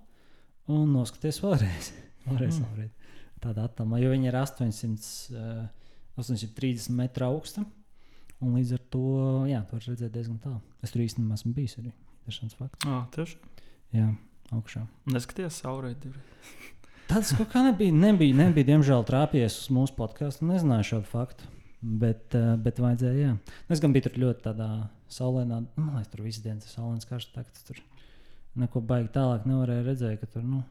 un 0.70 0.92
noskaties 0.94 1.42
vēlreiz. 1.44 1.92
vēlreiz 2.28 2.58
Mm. 2.60 2.66
sauriet. 2.66 2.92
Tādā 3.42 3.66
attālumā, 3.66 3.98
jo 4.04 4.12
viņa 4.14 4.28
ir 4.30 4.36
800, 4.38 5.08
uh, 5.34 5.70
830 6.22 6.92
metru 6.94 7.26
augsta. 7.26 7.64
Un 8.42 8.56
līdz 8.58 8.74
ar 8.74 8.82
to, 8.94 9.02
jā, 9.50 9.62
tur 9.70 9.78
var 9.80 9.88
redzēt 9.90 10.14
diezgan 10.14 10.38
tālu. 10.42 10.62
Es 10.82 10.94
tur 10.94 11.02
īstenībā 11.04 11.38
esmu 11.38 11.54
bijis 11.54 11.78
arī. 11.78 11.92
Interesants 12.22 12.58
fakts. 12.58 12.86
Ah, 12.90 13.04
tieši. 13.14 13.38
Jā, 13.94 14.08
augšā. 14.54 14.84
Neskaties, 15.14 15.62
saulē. 15.62 15.96
Tas 17.12 17.34
kaut 17.38 17.50
kā 17.52 17.62
nebija, 17.66 17.94
nebija, 17.94 18.38
nebija 18.38 18.70
diemžēl 18.72 19.04
trāpījies 19.10 19.58
uz 19.64 19.70
mūsu 19.74 19.94
podkāstu. 19.98 20.46
Nezināju 20.50 20.88
šo 20.90 21.02
faktu. 21.10 21.50
Bet, 21.82 22.34
uh, 22.38 22.54
bet 22.62 22.78
vajadzēja, 22.82 23.18
jā. 23.26 23.38
Es 23.74 23.82
gan 23.82 23.94
biju 23.94 24.06
tur 24.06 24.20
ļoti 24.22 24.46
tādā 24.46 24.70
saulēnā, 25.12 25.64
nu, 25.66 25.82
man 25.82 25.98
liekas, 25.98 26.12
tur 26.14 26.22
viss 26.26 26.44
dienas 26.46 26.68
ir 26.70 26.76
saulēns 26.76 27.10
karsts. 27.10 27.34
tā, 27.34 27.42
ka 27.46 27.58
tu 27.58 27.74
Tur 27.74 27.82
neko 28.60 28.82
baigi 28.84 29.12
tālāk 29.16 29.48
nevarēja 29.50 29.86
redzēt, 29.88 30.20
ka 30.22 30.30
tur, 30.34 30.46
nu, 30.48 30.62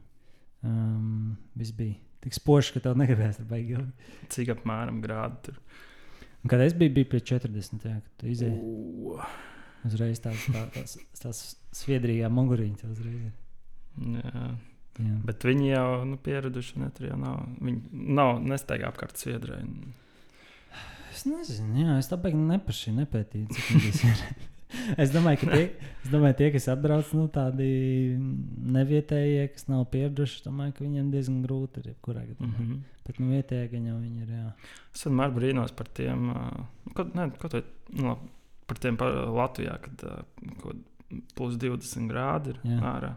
um, 0.67 1.37
viss 1.57 1.75
bija 1.77 1.97
tik 2.21 2.35
spožs, 2.37 2.73
ka 2.75 2.83
tev 2.83 2.99
negribējās 3.01 3.39
tur 3.41 3.47
baigi 3.49 3.77
ilgi. 3.77 4.11
Cik 4.33 4.53
apmēram 4.55 5.01
grādi 5.03 5.47
tur? 5.47 5.61
Un 6.41 6.51
kad 6.51 6.61
es 6.63 6.75
biju, 6.77 6.93
bija 6.97 7.09
pie 7.11 7.21
40, 7.33 7.85
jā, 7.85 7.99
kad 8.01 8.11
tu 8.21 8.29
izēji 8.29 8.57
Ū, 8.57 9.15
uzreiz 9.89 10.21
tāds, 10.21 10.45
tā, 10.53 10.65
tās, 10.73 10.97
tās 11.21 11.41
sviedrīgā 11.77 12.29
mugurīņa. 12.33 12.81
tev 12.81 12.93
uzreiz 12.95 13.29
ir. 13.29 13.33
Jā. 14.17 14.51
Jā. 14.99 15.17
Bet 15.25 15.45
viņi 15.47 15.69
jau 15.71 15.87
nu, 16.05 16.17
pieraduši, 16.21 16.81
ne 16.81 16.89
tur 16.93 17.07
jau 17.07 17.17
nav. 17.19 17.43
Viņi 17.63 18.07
nav 18.17 18.41
nestaigā 18.43 18.89
apkārt 18.91 19.21
Sviedrijai. 19.21 19.63
Es 21.11 21.23
nezinu, 21.27 21.79
jā, 21.79 21.97
es 21.99 22.09
tāpēc 22.11 22.35
nepaši 22.37 22.93
nepētīju, 22.99 23.51
cik 23.55 23.71
viņas 23.71 24.03
ir. 24.09 24.23
es 25.01 25.13
domāju, 25.13 25.47
tie, 25.51 25.63
es 26.03 26.11
domāju, 26.13 26.37
tie 26.41 26.49
kas 26.55 26.67
atbrauc, 26.73 27.13
nu, 27.17 27.27
tādi 27.33 27.69
nevietējie, 28.77 29.47
kas 29.55 29.67
nav 29.71 29.87
pieraduši, 29.93 30.43
domāju, 30.47 30.75
ka 30.77 30.85
viņiem 30.85 31.09
diezgan 31.13 31.41
grūti 31.45 31.83
ir 31.83 31.93
jebkurā 31.93 32.25
gadījumā. 32.27 32.51
Mm. 32.51 32.67
-hmm. 32.67 32.83
Bet 33.07 33.19
nu, 33.19 33.31
vietējie 33.33 33.71
gan 33.71 33.89
jau 33.89 33.97
viņi 33.97 34.21
ir. 34.25 34.35
Jā. 34.37 34.51
Es 34.93 35.07
vienmēr 35.07 35.33
brīnos 35.35 35.73
par 35.75 35.89
tiem, 35.89 36.29
ā, 36.31 36.45
ko, 36.95 37.07
ne, 37.17 37.27
ko 37.41 37.49
tu, 37.49 37.63
nu, 37.97 38.07
labi, 38.11 38.31
par 38.71 38.79
tiem 38.79 38.97
pa 38.99 39.09
Latvijā, 39.09 39.75
kad 39.83 40.05
kaut 40.61 40.87
plus 41.35 41.57
20 41.59 42.07
grādi 42.11 42.53
ir 42.53 42.61
Jā. 42.63 42.79
ārā. 42.93 43.11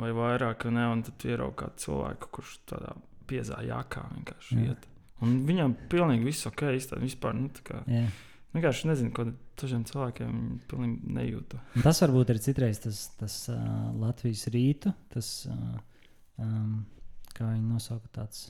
Vai 0.00 0.10
vairāk, 0.16 0.66
ne, 0.74 0.86
un 0.90 1.04
tad 1.06 1.26
ierauga 1.28 1.66
kādu 1.66 1.84
cilvēku, 1.84 2.30
kurš 2.38 2.56
tādā 2.70 2.94
piezā 3.30 3.60
jākā 3.66 4.06
vienkārši 4.14 4.56
Jā. 4.58 4.72
iet. 4.72 4.88
Un 5.24 5.36
viņam 5.48 5.76
pilnīgi 5.92 6.26
viss 6.26 6.48
ok, 6.48 6.66
iztā, 6.76 6.98
vispār, 7.00 7.36
nu. 7.38 7.50
Vienkārši 8.54 8.88
nezinu, 8.90 9.12
ko 9.16 9.26
dažiem 9.60 9.84
cilvēkiem 9.88 10.34
pilnīgi 10.70 11.14
nejūta. 11.18 11.60
Un 11.76 11.84
Tas 11.86 12.00
varbūt 12.04 12.32
ir 12.34 12.40
citreiz 12.44 12.80
tas, 12.84 13.04
tas 13.20 13.38
uh, 13.52 13.60
Latvijas 14.00 14.46
rītu, 14.54 14.92
tas, 15.12 15.30
uh, 15.50 15.78
um, 16.42 16.84
kā 17.34 17.48
viņi 17.52 17.66
nosauka, 17.74 18.08
tāds 18.20 18.46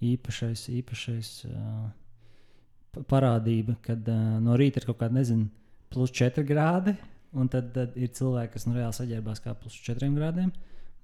īpašais, 0.00 0.66
īpašais 0.80 1.30
uh, 1.50 1.90
pa- 2.94 3.04
parādība, 3.14 3.76
kad 3.84 4.06
uh, 4.08 4.38
no 4.42 4.56
rīta 4.60 4.80
ir 4.82 4.88
kaut 4.90 5.00
kāda, 5.02 5.18
nezinu, 5.20 5.50
plus 5.90 6.12
4 6.14 6.44
grādi, 6.46 6.94
un 7.34 7.50
tad, 7.50 7.72
tad 7.74 7.94
ir 7.98 8.10
cilvēki, 8.14 8.54
kas 8.56 8.66
nu 8.66 8.74
reāli 8.78 8.96
saģērbās 8.96 9.42
kā 9.44 9.54
plus 9.58 9.74
4 9.86 10.08
grādiem. 10.16 10.50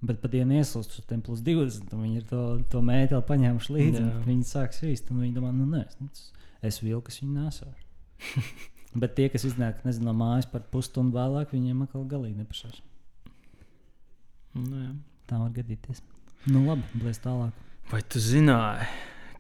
Bet 0.07 0.19
pat 0.21 0.29
dienu 0.35 0.59
ieslūgst 0.59 0.99
uz 1.01 1.07
tiem 1.09 1.23
plus 1.25 1.41
20, 1.41 1.89
un 1.97 2.03
viņi 2.05 2.19
ir 2.21 2.25
to, 2.29 2.41
to 2.71 2.83
mēteli 2.85 3.23
paņēmuši 3.31 3.73
līdzi. 3.73 4.03
Viņi 4.27 4.45
sāk 4.45 4.75
svīst, 4.77 5.09
un 5.11 5.23
viņi 5.25 5.33
domā, 5.39 5.53
nu, 5.57 5.65
nē, 5.73 5.87
es, 5.89 5.97
nu, 6.03 6.11
es 6.69 6.79
vilku, 6.85 7.09
es 7.09 7.23
viņu 7.23 7.33
nesu. 7.47 7.71
Bet 9.01 9.13
tie, 9.19 9.27
kas 9.29 9.45
iznāk 9.45 9.83
nezinu, 9.85 10.09
no 10.09 10.15
mājas 10.17 10.47
par 10.49 10.63
pusstundu 10.73 11.19
vēlāk, 11.19 11.51
viņiem 11.53 11.83
atkal 11.85 12.07
galīgi 12.09 12.39
nepašās. 12.41 12.79
Nu, 14.57 14.77
jā. 14.81 14.93
Tā 15.29 15.41
var 15.43 15.51
gadīties. 15.53 16.01
Nu, 16.49 16.63
labi, 16.65 16.87
blēs 16.97 17.19
tālāk. 17.21 17.53
Vai 17.91 18.01
tu 18.09 18.23
zināji, 18.23 18.87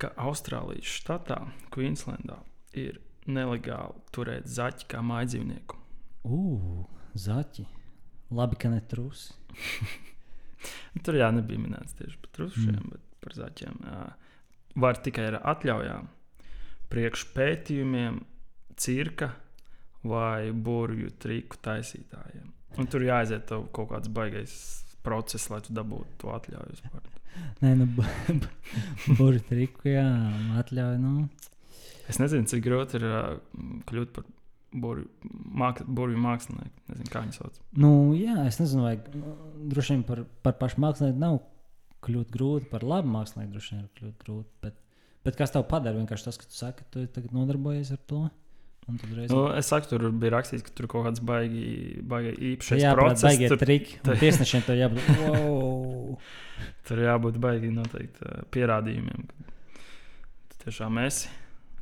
ka 0.02 0.10
Austrālijas 0.20 0.90
štatā, 0.98 1.38
Queenslandā, 1.72 2.40
ir 2.76 2.98
nelegāli 3.26 3.96
turēt 4.14 4.50
zaķi 4.50 4.88
kā 4.92 5.00
mājdzīvnieku? 5.06 5.78
Ugh, 6.26 6.84
zaķi. 7.16 7.64
Labi, 8.36 8.58
ka 8.60 8.68
ne 8.74 8.82
trusi. 8.90 9.32
Tur 11.06 11.16
jā, 11.16 11.30
nebija 11.34 11.62
minēts 11.62 11.96
tieši 11.96 12.18
par 12.22 12.32
trušiem, 12.36 12.74
Mm. 12.76 12.92
bet 12.92 13.02
par 13.24 13.36
zaķiem. 13.38 13.76
Var 14.76 14.98
tikai 15.06 15.28
ar 15.30 15.38
atļaujām, 15.54 16.08
priekš 16.92 17.24
pētījumiem, 17.34 18.18
cirka 18.80 19.32
vai 20.06 20.52
burbuļu 20.52 21.14
triku 21.22 21.58
taisītājiem. 21.62 22.52
Un 22.76 22.88
tur 22.92 23.04
jāaiziet 23.06 23.50
kaut 23.72 23.90
kāds 23.92 24.10
baigais 24.12 24.54
process, 25.06 25.48
lai 25.50 25.62
tu 25.64 25.74
dabūtu 25.76 26.18
to 26.20 26.32
atļauju. 26.34 26.92
Nē, 27.62 27.72
nu, 27.78 27.88
burbuļu 29.06 29.42
triku, 29.48 29.90
jā, 29.92 30.06
atļauj. 30.60 30.96
Nu. 31.02 31.28
Es 32.10 32.20
nezinu, 32.22 32.48
cik 32.48 32.64
grūti 32.64 33.00
ir 33.00 33.06
uh, 33.08 33.36
kļūt 33.88 34.14
par 34.16 34.26
burbuļu 34.76 35.34
māk, 35.62 35.82
burbuļu 35.84 36.22
mākslinieku. 36.22 36.86
Nezinu, 36.92 37.10
kā 37.12 37.22
viņi 37.24 37.36
sauc. 37.36 37.60
Nu, 37.80 37.90
jā, 38.18 38.38
es 38.46 38.60
nezinu, 38.60 38.86
vai 38.86 38.96
droši 39.72 39.96
vien 39.96 40.06
par, 40.08 40.24
par 40.44 40.58
pašu 40.60 40.82
mākslinieku 40.84 41.22
nav 41.22 41.38
kļūt 42.06 42.32
grūti, 42.34 42.70
par 42.70 42.84
labu 42.86 43.12
mākslinieku 43.14 43.56
droši 43.56 43.74
vien 43.74 43.84
ir 43.84 43.92
kļūt 44.00 44.24
grūti. 44.24 44.50
Bet, 44.64 44.80
bet 45.26 45.38
kas 45.38 45.54
tev 45.54 45.66
padara? 45.70 45.98
Vienkārši 45.98 46.28
tas, 46.28 46.40
ka 46.40 46.48
tu 46.48 46.58
saki, 46.58 46.84
ka 46.84 46.94
tu 46.94 47.06
tagad 47.16 47.34
nodarbojies 47.36 47.94
ar 47.96 48.02
to. 48.10 48.26
Un 48.86 48.98
tad 49.02 49.10
reiz 49.16 49.32
Nu, 49.32 49.40
es 49.58 49.66
saku, 49.66 49.88
tur 49.90 50.04
bija 50.14 50.36
rakstīts, 50.36 50.62
ka 50.66 50.70
tur 50.78 50.86
kaut 50.90 51.08
kāds 51.08 51.22
baigi, 51.26 51.98
baigi 52.06 52.34
īpašs 52.52 52.78
jā, 52.78 52.92
process. 52.94 53.24
baigie 53.26 53.48
Tur, 53.50 53.58
triki. 53.58 53.96
un 54.04 54.20
Tiesnešiem 54.20 54.66
tev 54.66 54.78
jābūt. 54.78 55.08
Wow! 55.26 56.18
tur 56.86 57.02
jābūt 57.02 57.40
baigi 57.42 57.72
noteikti 57.74 58.22
uh, 58.24 58.44
pierādījumiem. 58.54 59.26
Tu 60.52 60.60
tiešām 60.62 61.00
esi. 61.02 61.32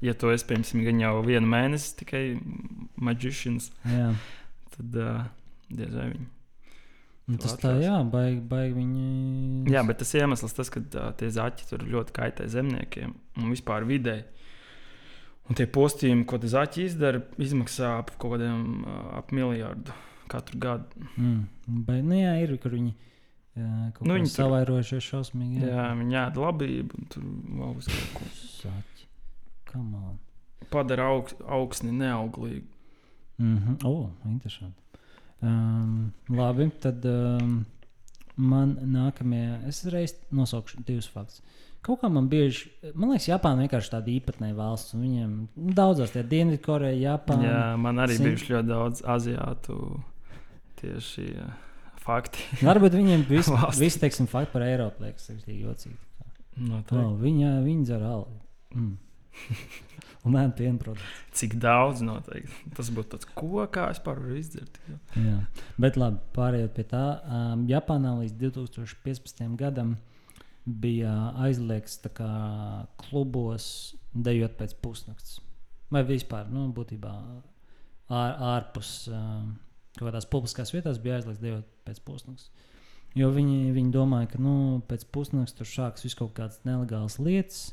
Ja 0.05 0.15
tu 0.19 0.33
esi, 0.33 0.47
piemēram, 0.49 0.85
gan 0.89 1.03
jau 1.05 1.13
vienu 1.25 1.49
mēnesi 1.49 1.93
tikai 2.01 2.23
maģišins, 3.05 3.69
Jā. 3.89 4.09
tad 4.75 4.97
uh, 5.01 5.21
diez 5.73 5.93
vai 5.95 6.09
viņi. 6.11 6.27
Un 7.25 7.39
Tu 7.39 7.47
tas 7.47 7.55
tā, 7.61 7.71
jā, 7.81 7.95
baigi, 8.13 8.41
baigi 8.51 8.75
viņi. 8.77 9.05
Jā, 9.73 9.85
bet 9.89 10.01
tas 10.03 10.11
iemesls 10.19 10.57
tas, 10.57 10.69
ka 10.73 10.83
uh, 10.83 11.07
tie 11.21 11.31
zaķi 11.33 11.69
tur 11.71 11.85
ļoti 11.89 12.17
kaitē 12.17 12.49
zemniekiem 12.53 13.15
un 13.41 13.53
vispār 13.55 13.87
videi. 13.89 14.25
Un 15.45 15.59
tie 15.59 15.67
postījumi, 15.69 16.25
ko 16.29 16.39
tie 16.41 16.49
zaķi 16.49 16.87
izdara, 16.89 17.21
izmaksā 17.43 17.99
ap 18.01 18.15
kaut 18.17 18.37
kādiem 18.37 18.85
uh, 18.85 19.01
ap 19.19 19.33
miljardu 19.37 19.93
katru 20.33 20.59
gadu. 20.59 21.09
Mm, 21.21 21.43
bet, 21.85 22.01
nu, 22.05 22.17
jā, 22.17 22.33
ir, 22.41 22.55
kur 22.63 22.73
viņi 22.73 22.95
jā, 22.95 23.71
Nu, 24.01 24.17
viņi 24.17 24.31
savairojušies 24.33 25.11
šausmīgi. 25.11 25.61
Jā, 25.67 25.75
jā 25.75 25.89
viņi 26.01 26.21
ēd 26.23 26.41
labību, 26.41 27.01
un 27.01 27.11
tur 27.13 27.27
vēl 27.61 27.75
visu 27.81 27.99
kaut 27.99 28.15
ko 28.17 28.31
Saķi. 28.39 29.11
Come 29.69 29.99
on. 29.99 30.17
padara 30.71 31.11
aug, 31.13 31.29
augsni 31.45 31.93
neauglīgu. 31.93 32.67
Mm 33.39 33.59
-hmm. 33.59 33.87
O, 33.87 34.11
interesanti. 34.25 34.81
Um, 35.43 36.13
labi, 36.29 36.71
tad 36.81 37.05
um, 37.05 37.65
man 38.37 38.77
nākamie, 38.83 39.69
es 39.69 39.85
reiz 39.85 40.15
nosaukšu 40.31 40.85
divus 40.87 41.09
faktus. 41.09 41.43
Kaut 41.85 42.01
kā 42.01 42.09
man 42.09 42.31
bieži, 42.33 42.71
man 42.97 43.11
liekas, 43.13 43.27
Japāna 43.29 43.65
vienkārši 43.67 43.91
tāda 43.93 44.09
īpatnēja 44.15 44.57
valsts, 44.57 44.95
viņiem 44.97 45.33
nu, 45.45 45.73
daudzās 45.77 46.15
tie 46.15 46.23
Dienvidkoreja, 46.25 46.97
Japāna. 47.13 47.45
Jā, 47.45 47.65
man 47.77 48.01
arī 48.01 48.17
Sim- 48.17 48.25
bijuši 48.31 48.55
ļoti 48.55 48.71
daudz 48.71 49.03
aziātu 49.15 49.77
tieši 50.81 51.27
uh, 51.45 51.51
fakti. 52.05 52.41
Varbūt 52.65 52.97
viņiem 52.97 53.27
viss, 53.33 53.53
vis, 53.81 53.99
teiksim, 54.01 54.29
fakti 54.33 54.55
par 54.57 54.65
Eiropu 54.67 55.05
liekas 55.05 55.29
tik 55.29 55.45
jocīgi. 55.61 55.99
No 56.65 56.81
Oh, 56.95 57.13
viņa, 57.19 57.59
viņa 57.67 57.85
dzer 57.89 58.03
alu. 58.07 58.29
Mm. 58.75 58.95
un 60.25 60.37
nē, 60.39 60.45
piena 60.57 60.79
produkts. 60.81 61.21
Cik 61.37 61.57
daudz 61.61 62.01
noteikti. 62.07 62.71
Tas 62.79 62.89
būtu 62.95 63.17
tāds, 63.17 63.29
ko 63.37 63.65
kā 63.75 63.89
es 63.93 64.01
varu 64.07 64.37
izdzert. 64.39 64.79
Jā. 64.89 64.97
Jā. 65.21 65.37
Bet 65.83 65.99
labi, 66.01 66.23
pārējot 66.37 66.73
pie 66.79 66.85
tā, 66.95 67.05
um, 67.27 67.65
Japānā 67.69 68.15
līdz 68.23 68.39
2015. 68.41 69.45
gadam 69.61 69.97
bija 70.65 71.13
aizliegts 71.45 72.01
kā, 72.17 72.31
klubos 73.01 73.95
dejot 74.15 74.57
pēc 74.59 74.77
pusnakts. 74.83 75.41
Vai 75.93 76.05
vispār, 76.09 76.49
nu, 76.53 76.67
būtībā 76.75 77.13
ār, 78.09 78.37
ārpus 78.57 79.09
um, 79.13 79.55
kaut 79.99 80.09
kādās 80.09 80.29
publiskās 80.31 80.73
vietās 80.75 81.01
bija 81.03 81.21
aizliegts 81.21 81.43
dejot 81.43 81.69
pēc 81.87 82.01
pusnakts. 82.07 82.49
Jo 83.15 83.29
viņi, 83.31 83.71
viņi 83.77 83.93
domāja, 83.95 84.33
ka 84.33 84.41
nu, 84.43 84.83
pēc 84.89 85.05
pusnakts 85.15 85.55
tur 85.55 85.69
sāks 85.71 86.07
viss 86.07 86.19
kaut 86.19 86.33
kādas 86.35 86.63
nelegālas 86.67 87.21
lietas. 87.23 87.69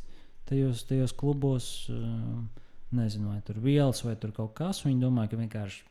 Tajos, 0.49 0.83
tajos 0.89 1.15
klubos, 1.17 1.69
um, 1.93 2.49
nezinu, 2.93 3.31
vai 3.31 3.39
tur 3.45 3.61
vielas 3.63 4.03
vai 4.03 4.17
kaut 4.19 4.53
kas. 4.57 4.83
Viņi 4.85 5.01
domāja, 5.01 5.31
ka 5.31 5.39
vienkārši 5.39 5.87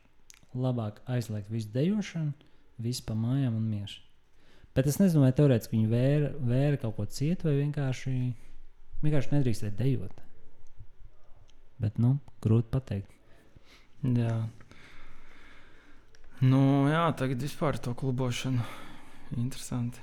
labāk 0.55 1.01
aizliegt 1.11 1.51
visu 1.51 1.73
dejošanu, 1.75 2.37
visu 2.83 3.07
pa 3.07 3.17
mājām 3.19 3.57
un 3.57 3.67
mieru. 3.73 4.10
Bet 4.81 4.87
es 4.89 4.97
nezinu, 4.97 5.27
vai 5.27 5.35
teorētiski 5.37 5.77
viņi 5.77 5.89
vēra, 5.91 6.29
vēra 6.41 6.79
kaut 6.81 6.95
ko 6.97 7.05
citu, 7.05 7.51
vai 7.51 7.59
vienkārši, 7.59 8.13
vienkārši 9.03 9.33
nedrīkstēja 9.35 9.75
dejot. 9.77 10.23
Bet, 11.85 11.99
nu, 12.01 12.15
grūti 12.41 12.73
pateikt. 12.73 13.13
jā. 14.17 14.39
Nu, 16.41 16.63
jā, 16.89 17.03
tagad 17.21 17.45
vispār 17.45 17.77
to 17.77 17.93
klubošanu. 17.93 18.65
Interesanti. 19.37 20.01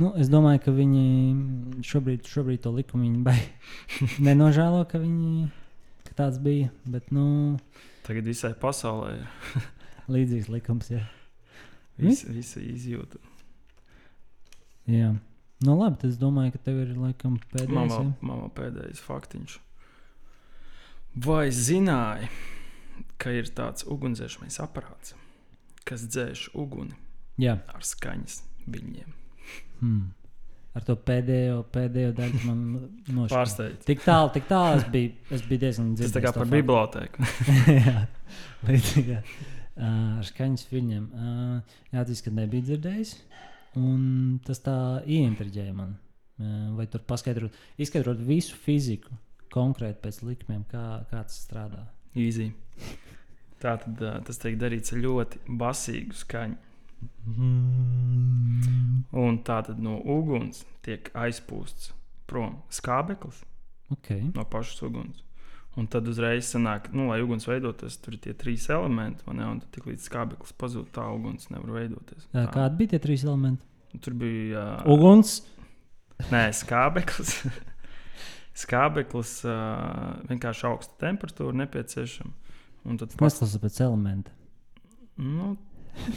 Nu, 0.00 0.14
es 0.16 0.32
domāju, 0.32 0.62
ka 0.64 0.72
viņi 0.72 1.84
šobrīd, 1.84 2.24
šobrīd 2.24 2.64
to 2.64 2.72
likumu 2.72 3.20
nenožēlo, 4.30 4.80
ka, 4.88 4.96
viņi, 5.04 5.50
ka 6.08 6.16
tāds 6.24 6.40
bija. 6.40 6.72
Bet, 6.88 7.12
nu, 7.12 7.60
Tagad 8.08 8.32
visai 8.32 8.54
pasaulē 8.56 9.18
ir 9.20 9.68
līdzīgs 10.16 10.48
likums. 10.56 10.88
Visi, 12.00 12.32
visi 12.32 12.64
izjūta. 12.72 13.35
Jā. 14.90 15.14
Nu, 15.64 15.76
labi, 15.78 15.96
tad 16.02 16.10
es 16.12 16.18
domāju, 16.20 16.52
ka 16.52 16.60
tev 16.66 16.82
ir 16.82 16.90
laikam 17.00 17.38
pēdējais. 17.54 18.10
Man 18.20 18.42
vēl 18.42 18.50
pēdējais 18.58 19.00
faktiņš. 19.00 19.56
Vai 21.24 21.46
zināji, 21.48 22.28
ka 23.20 23.32
ir 23.32 23.48
tāds 23.56 23.86
ugunsdzēsmais 23.88 24.58
aparāts, 24.60 25.14
kas 25.88 26.04
dzēš 26.12 26.50
uguni 26.60 26.92
Jā. 27.40 27.56
ar 27.72 27.86
skaņas 27.88 28.42
viļņiem? 28.68 29.14
Hmm. 29.80 30.12
Ar 30.76 30.84
to 30.84 30.92
pēdējo, 31.08 31.62
pēdējo 31.72 32.12
daļu 32.18 32.42
man 32.44 32.62
nošķīra. 33.16 33.32
Pārsteidz. 33.32 33.84
Tik 33.88 34.04
tālu, 34.04 34.28
tik 34.34 34.48
tālu 34.50 34.76
es 34.82 34.86
biju, 34.92 35.14
es 35.32 35.44
biju 35.48 35.62
diezgan 35.64 35.94
Tas 35.96 36.12
tā 36.12 36.20
kā 36.24 36.34
par 36.36 36.50
bibliotēku. 36.52 37.30
jā, 37.88 38.02
līdzīgi. 38.68 39.16
Uh, 39.76 40.18
ar 40.20 40.28
skaņas 40.28 40.68
filmiem. 40.68 41.08
Uh, 41.16 41.80
jā, 41.94 42.04
tas, 42.10 42.20
ka 42.24 42.32
nebija 42.36 42.68
dzirdējis. 42.68 43.16
Un 43.76 44.38
tas 44.46 44.60
tā 44.64 44.76
ieintriģēja 45.04 45.74
man. 45.76 45.96
Vai 46.76 46.86
tur 46.92 47.02
paskaidrot, 47.08 47.54
izskaidrot 47.80 48.20
visu 48.24 48.56
fiziku 48.60 49.14
konkrēti 49.52 50.02
pēc 50.04 50.20
likmēm, 50.26 50.66
kā, 50.68 50.84
kā 51.10 51.22
tas 51.24 51.38
strādā. 51.46 51.86
Easy. 52.16 52.50
Tā 53.62 53.76
tad 53.80 54.00
tas 54.28 54.40
tiek 54.42 54.58
darīts 54.60 54.92
ar 54.92 55.00
ļoti 55.00 55.40
basīgu 55.60 56.16
skaņu. 56.16 56.58
Un 59.16 59.38
tā 59.48 59.58
tad 59.68 59.80
no 59.80 59.98
uguns 60.16 60.64
tiek 60.84 61.08
aizpūsts 61.16 61.92
prom 62.28 62.60
skābeklis 62.72 63.44
Okay. 63.92 64.32
no 64.34 64.44
pašas 64.44 64.82
uguns. 64.82 65.22
Un 65.76 65.84
tad 65.92 66.06
uzreiz 66.08 66.48
sanāk, 66.48 66.88
nu, 66.96 67.10
lai 67.10 67.18
uguns 67.20 67.44
veidotos, 67.44 67.98
tur 68.00 68.14
ir 68.16 68.22
tie 68.24 68.32
trīs 68.38 68.64
elementi? 68.72 69.26
Un 69.28 69.60
tad 69.60 69.68
tik 69.74 69.90
līdz 69.90 70.06
skābeklis 70.08 70.54
pazūd, 70.56 70.88
tā 70.96 71.04
uguns 71.12 71.50
nevar 71.52 71.74
veidoties. 71.82 72.24
Tā. 72.32 72.46
Kādi 72.54 72.80
bija 72.80 72.94
tie 72.94 73.02
trīs 73.04 73.26
elementi? 73.26 74.00
Tur 74.00 74.16
bija 74.16 74.62
uh, 74.80 74.88
Uguns. 74.92 75.42
Nē, 76.32 76.46
skābeklis. 76.56 77.36
skābeklis 78.64 79.36
uh, 79.44 80.16
vienkārši 80.30 80.66
augsta 80.70 80.96
temperatūra 81.04 81.60
nepieciešama. 81.64 82.32
Tad 82.86 83.12
Tas 83.12 83.22
neslasa 83.26 83.60
pēc 83.60 83.78
elementa. 83.84 84.32
nu, 85.20 85.54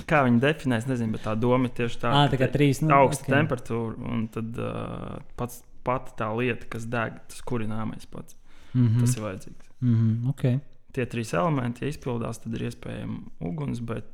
kā 0.07 0.21
viņi 0.27 0.39
definē, 0.43 0.79
es 0.79 0.87
nezinu, 0.87 1.17
bet 1.17 1.25
tā 1.27 1.35
doma 1.39 1.67
ir 1.67 1.75
tieši 1.75 2.03
tāda. 2.03 2.27
tā 2.31 2.39
kā 2.39 2.51
trīs. 2.53 2.79
Nu, 2.85 2.93
augsta 2.95 3.25
okay. 3.25 3.35
temperatūra, 3.35 3.95
un 4.13 4.27
tad 4.31 4.59
uh, 4.61 5.17
pats 5.39 5.63
pati 5.87 6.15
tā 6.19 6.29
lieta, 6.37 6.67
kas 6.71 6.87
deg, 6.91 7.19
tas 7.31 7.43
kurināmais 7.47 8.07
pats. 8.11 8.38
Mm 8.73 8.87
-hmm. 8.87 8.99
Tas 8.99 9.15
ir 9.15 9.23
vajadzīgs. 9.23 9.69
Mm 9.81 9.95
-hmm. 9.95 10.29
okay. 10.29 10.59
Tie 10.91 11.05
trīs 11.05 11.33
elementi, 11.33 11.85
ja 11.85 11.89
izpildās, 11.89 12.37
tad 12.37 12.53
ir 12.53 12.61
iespējams 12.61 13.19
uguns, 13.39 13.79
bet 13.79 14.05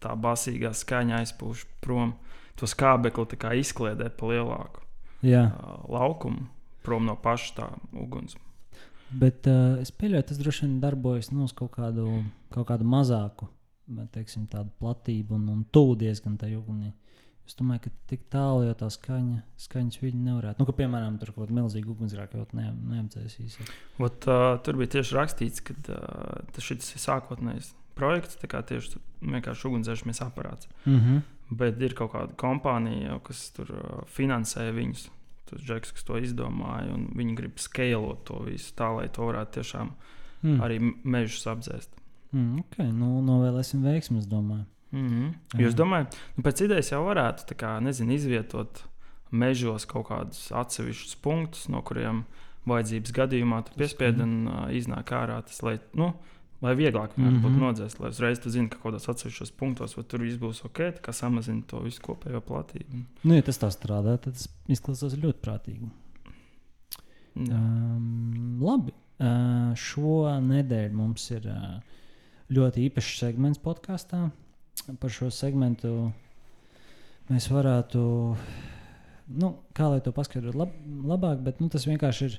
tā 0.00 0.14
basīgā 0.16 0.72
skaņa 0.72 1.18
aizpūš 1.18 1.66
prom. 1.80 2.14
To 2.56 2.66
skābekli 2.66 3.36
kā 3.36 3.54
izkliedē 3.54 4.10
pa 4.10 4.26
lielāku 4.26 4.80
Jā, 5.22 5.44
uh, 5.44 5.90
laukumu, 5.90 6.46
prom 6.82 7.06
no 7.06 7.16
paša 7.16 7.54
tā 7.54 7.68
uguns. 7.92 8.36
bet 9.10 9.46
uh, 9.46 9.80
es 9.80 9.92
pieļauju, 9.92 10.22
tas 10.22 10.38
droši 10.38 10.66
vien 10.66 10.80
darbojas 10.80 11.30
nu, 11.30 11.44
uz 11.44 11.52
kaut 11.52 11.70
kādu, 11.70 12.24
kaut 12.50 12.68
kādu 12.68 12.84
mazāku 12.84 13.48
bet, 13.86 14.10
teiksim, 14.14 14.46
tādu 14.50 14.70
platību 14.80 15.36
un, 15.36 15.48
un 15.52 15.62
tuvu 15.74 15.96
diezgan 16.02 16.36
tai 16.40 16.54
ugunī. 16.56 16.92
Es 17.48 17.56
domāju, 17.58 17.84
ka 17.84 17.90
tik 18.12 18.22
tālu 18.30 18.62
jau 18.68 18.74
tā 18.78 18.88
skaņa, 18.92 19.40
skaņas 19.60 19.98
viņi 20.00 20.20
nevarētu. 20.28 20.62
Nu, 20.62 20.66
ka, 20.68 20.74
piemēram, 20.78 21.18
tur 21.20 21.32
kaut 21.32 21.44
kāda 21.44 21.56
milzīga 21.58 21.90
ugunsgrēka 21.90 22.38
jau 22.38 22.46
ne, 22.56 22.68
neapdzēsīs. 22.94 23.58
Ot, 23.98 24.28
uh, 24.30 24.44
tur 24.62 24.78
bija 24.78 24.92
tieši 24.96 25.16
rakstīts, 25.18 25.64
ka 25.66 25.74
uh, 25.92 26.60
šis 26.62 26.94
ir 26.94 27.02
sākotnējs 27.02 27.72
projekts, 27.98 28.38
tā 28.40 28.48
kā 28.50 28.62
tieši 28.66 29.00
vienkārši 29.20 29.68
ugunsdzēsmes 29.68 30.22
aparāts. 30.24 30.70
Mm 30.86 31.00
-hmm. 31.00 31.22
Bet 31.58 31.82
ir 31.82 31.94
kaut 31.98 32.12
kāda 32.14 32.38
kompānija, 32.38 33.18
kas 33.26 33.50
tur 33.56 33.74
uh, 33.74 34.06
finansē 34.06 34.70
viņus. 34.72 35.10
Tas 35.50 35.60
džeks, 35.60 35.92
kas 35.92 36.04
to 36.04 36.16
izdomāja, 36.16 36.94
un 36.94 37.10
viņi 37.16 37.34
grib 37.36 37.58
skalot 37.58 38.24
to 38.24 38.38
visu 38.46 38.72
tā, 38.74 38.88
lai 38.96 39.08
to 39.08 39.26
varētu 39.26 39.52
tiešām 39.60 39.90
mm. 40.42 40.60
arī 40.62 40.78
mežus 41.04 41.46
apdzēst. 41.46 41.90
Mm, 42.32 42.60
okay. 42.60 42.88
nu, 42.92 43.20
novēlēsim 43.20 43.82
veiksmi, 43.84 44.22
es 44.22 44.26
domāju. 44.26 44.64
Mm 44.92 45.08
-hmm. 45.08 45.60
Jūs 45.60 45.74
domājat, 45.74 46.16
nu, 46.36 46.42
pēc 46.42 46.64
idejas 46.64 46.92
jau 46.92 47.04
varētu 47.06 47.56
kā, 47.56 47.80
nezinu, 47.80 48.12
izvietot 48.12 48.84
mežos 49.30 49.86
kaut 49.88 50.06
kādus 50.08 50.52
atsevišķus 50.52 51.16
punktus, 51.22 51.68
no 51.68 51.80
kuriem 51.82 52.24
vajadzības 52.68 53.12
gadījumā 53.12 53.62
tu 53.64 53.72
piespied 53.76 54.20
un 54.20 54.46
uh, 54.46 54.68
iznāk 54.70 55.12
ārā 55.16 55.40
tas, 55.42 55.62
lai, 55.62 55.78
nu, 55.94 56.12
lai 56.62 56.74
vieglāk 56.78 57.16
mm 57.16 57.24
-hmm. 57.24 57.40
būtu 57.42 57.56
Mhm. 57.56 57.62
nodzēst, 57.64 58.00
lai 58.00 58.10
uzreiz 58.10 58.40
tu 58.40 58.50
zini, 58.50 58.68
ka 58.68 58.78
kaut 58.78 58.94
kādos 58.94 59.08
atsevišķos 59.08 59.50
punktos 59.56 59.96
tur 60.08 60.20
viss 60.20 60.38
būs 60.38 60.64
ok, 60.64 60.78
kā 61.02 61.12
samazina 61.12 61.62
to 61.66 61.80
visu 61.80 62.02
kopējo 62.02 62.40
platību. 62.40 63.02
Nu, 63.24 63.34
ja 63.34 63.42
tas 63.42 63.58
tā 63.58 63.70
strādā, 63.70 64.18
tad 64.18 64.34
tas 64.34 64.48
izklausās 64.68 65.16
ļoti 65.16 65.38
prātīgi. 65.40 65.90
Jā. 67.34 67.56
Um, 67.56 68.58
labi. 68.60 68.92
Uh, 69.22 69.74
šo 69.78 70.40
nedēļu 70.42 70.92
mums 70.92 71.30
ir 71.30 71.46
uh, 71.46 71.80
ļoti 72.50 72.88
īpašs 72.88 73.18
segments 73.18 73.60
podkāstā. 73.62 74.30
Par 74.82 75.12
šo 75.14 75.28
segmentu 75.30 76.10
mēs 77.30 77.46
varētu, 77.52 78.02
nu, 79.38 79.50
kā 79.76 79.88
lai 79.92 80.00
to 80.02 80.12
paskaidrotu 80.14 80.58
lab, 80.58 80.72
labāk, 81.06 81.42
bet 81.46 81.62
nu, 81.62 81.68
tas 81.72 81.86
vienkārši 81.86 82.28
ir 82.28 82.38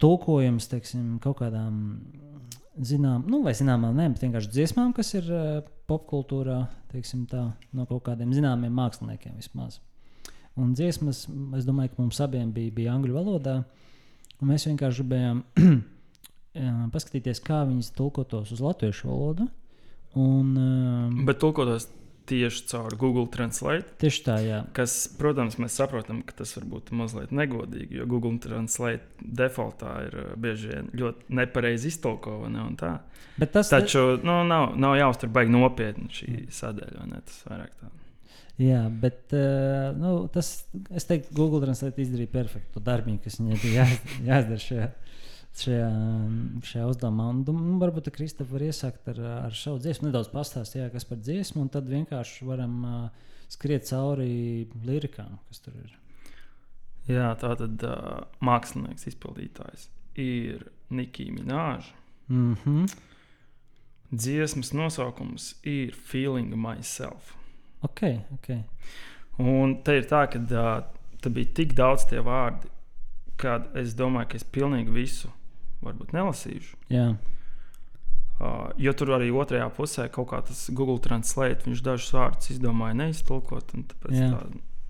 tulkojums 0.00 0.68
teiksim, 0.72 1.18
kaut 1.22 1.38
kādām 1.42 1.76
zinām, 2.80 3.26
nu, 3.28 3.42
vai 3.44 3.52
zināmām, 3.56 3.96
ne, 3.96 4.08
bet 4.12 4.24
vienkārši 4.24 4.52
dziesmām, 4.52 4.92
kas 4.96 5.12
ir 5.18 5.28
uh, 5.28 5.60
popkultūrā, 5.90 6.58
teiksim 6.92 7.26
tā, 7.28 7.46
no 7.76 7.86
kaut 7.88 8.04
kādiem 8.08 8.32
zināmiem 8.36 8.72
māksliniekiem 8.76 9.36
vismaz. 9.36 9.80
Un 10.56 10.74
dziesmas, 10.76 11.24
es 11.56 11.68
domāju, 11.68 11.94
ka 11.94 12.02
mums 12.02 12.20
abiem 12.20 12.52
bija, 12.52 12.72
bija 12.76 12.92
angļu 12.96 13.16
valodā. 13.16 13.62
Un 14.40 14.50
mēs 14.50 14.66
vienkārši 14.68 15.04
gribējām 15.04 15.40
jā, 15.62 16.72
paskatīties, 16.94 17.40
kā 17.44 17.62
viņas 17.68 17.92
tulkotos 17.96 18.52
uz 18.52 18.60
latviešu 18.60 19.08
valodu. 19.08 19.48
Un, 20.18 20.56
um, 20.56 21.20
Bet 21.26 21.40
tulkotos 21.40 21.88
tieši 22.28 22.66
caur 22.70 22.94
Google 22.96 23.26
Translate, 23.32 23.96
tieši 24.00 24.20
tā, 24.24 24.36
jā. 24.44 24.58
kas, 24.76 24.94
protams, 25.18 25.56
mēs 25.60 25.74
saprotam, 25.80 26.20
ka 26.26 26.36
tas 26.42 26.52
var 26.56 26.66
būt 26.70 26.92
mazliet 26.96 27.32
negodīgi, 27.34 27.98
jo 27.98 28.06
Google 28.10 28.36
Translate 28.42 29.26
defaultā 29.40 29.96
ir 30.06 30.18
uh, 30.20 30.28
bieži 30.40 30.70
vien 30.70 30.92
ļoti 30.96 31.38
nepareizi 31.40 31.90
iztulko. 31.92 32.38
vai 32.44 32.52
Ne. 32.52 32.92
Bet 33.40 33.54
tas 33.56 33.72
Taču 33.72 34.04
nu, 34.22 34.42
nav, 34.48 34.76
nav 34.80 34.94
jāuztver 35.00 35.32
baigi 35.32 35.54
nopietni 35.54 36.12
šī 36.12 36.46
sadaļa. 36.52 37.00
vai 37.00 37.10
Ne, 37.12 37.24
tas 37.26 37.42
vairāk 37.48 37.74
tā. 37.80 37.90
Jā, 38.60 38.82
bet 39.02 39.32
uh, 39.34 39.90
nu, 39.96 40.14
tas, 40.32 40.52
es 40.92 41.08
teiktu, 41.08 41.32
Google 41.34 41.62
Translate 41.64 42.04
izdarīja 42.04 42.30
perfektu 42.34 42.82
darbu, 42.84 43.16
kas 43.24 43.40
viņai 43.40 43.60
bija 43.62 43.86
jā, 43.86 44.00
jāizdara 44.28 44.64
šajā, 44.66 44.88
šajā, 45.58 45.88
šajā 46.64 46.86
uzdevumā. 46.88 47.28
Un, 47.32 47.42
nu, 47.46 47.78
varbūt 47.82 48.10
Kristof 48.14 48.50
var 48.52 48.64
iesākt 48.66 49.08
ar, 49.12 49.20
ar 49.46 49.56
šo 49.56 49.76
dziesmu, 49.82 50.08
nedaudz 50.08 50.30
pastāstīt, 50.32 50.88
kas 50.94 51.06
par 51.08 51.20
dziesmu, 51.20 51.64
un 51.64 51.72
tad 51.72 51.90
vienkārši 51.90 52.48
varam 52.48 52.78
uh, 52.88 53.32
skriet 53.52 53.86
cauri 53.88 54.68
lirikām, 54.86 55.36
kas 55.48 55.62
tur 55.64 55.76
ir. 55.76 55.96
Jā, 57.10 57.32
tā 57.40 57.54
tad 57.58 57.82
uh, 57.86 58.22
mākslinieks, 58.44 59.08
izpildītājs 59.10 59.88
ir 60.20 60.68
Nikija 60.92 61.32
Minēža. 61.34 61.94
Mm 62.28 62.56
-hmm. 62.64 62.86
Dziesmas 64.12 64.72
nosaukums 64.72 65.54
ir 65.62 65.94
Feeling 65.94 66.54
Myself. 66.54 67.34
Ok, 67.80 68.02
ok. 68.32 68.48
Un 69.38 69.82
te 69.82 69.96
ir 69.96 70.04
tā, 70.04 70.26
ka 70.30 70.38
uh, 70.38 70.84
te 71.20 71.30
bija 71.30 71.54
tik 71.54 71.74
daudz 71.74 72.04
tie 72.08 72.20
vārdi, 72.20 72.68
ka 73.36 73.64
es 73.74 73.94
domāju, 73.94 74.28
ka 74.28 74.36
es 74.36 74.44
pilnīgi 74.44 74.90
visu 74.90 75.28
varbūt 75.84 76.16
nelasīšu. 76.16 76.76
Jā, 76.92 77.12
Uh, 78.42 78.72
jo 78.80 78.90
tur 78.96 79.12
arī 79.14 79.28
otrajā 79.30 79.68
pusē 79.70 80.08
kaut 80.10 80.26
kā 80.32 80.40
tas 80.42 80.64
Google 80.74 80.98
Translate, 81.04 81.62
viņš 81.68 81.82
dažus 81.86 82.08
vārdus 82.16 82.48
izdomāja 82.50 82.96
neiztulkot, 82.98 83.70
un 83.76 83.84
tāpēc 83.86 84.16
Jā. 84.18 84.30
tā 84.32 84.40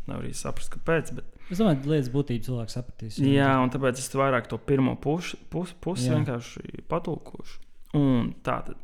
nevar 0.08 0.22
arī 0.22 0.30
saprast, 0.32 0.70
kāpēc. 0.72 1.10
Bet, 1.18 1.26
es 1.52 1.60
domāju, 1.60 1.82
ka 1.82 1.90
lietas 1.90 2.08
būtību 2.14 2.46
cilvēks 2.46 2.76
sapratīs. 2.78 3.18
jā, 3.20 3.50
un 3.60 3.68
tāpēc 3.74 4.00
es 4.00 4.08
vairāk 4.16 4.48
to 4.48 4.56
pirmo 4.56 4.94
pušu 4.96 5.36
pus, 5.52 5.74
pusi 5.84 6.08
Jā. 6.08 6.14
vienkārši 6.16 6.86
patulkošu. 6.88 7.58
Un 7.98 8.30
tā 8.46 8.56
tad 8.70 8.78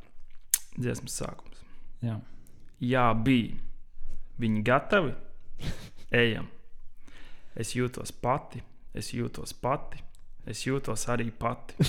dziesmas 0.77 1.16
sākums. 1.23 1.64
jā. 2.05 2.18
Jā, 2.83 3.07
bija. 3.25 3.57
Viņi 4.38 4.61
gatavi. 4.68 5.14
Ejam. 6.12 6.51
Es 7.57 7.73
jūtos 7.79 8.12
pati, 8.12 8.61
es 8.92 9.14
jūtos 9.16 9.55
pati, 9.57 10.03
es 10.46 10.62
jūtos 10.66 11.07
arī 11.09 11.31
pati. 11.33 11.74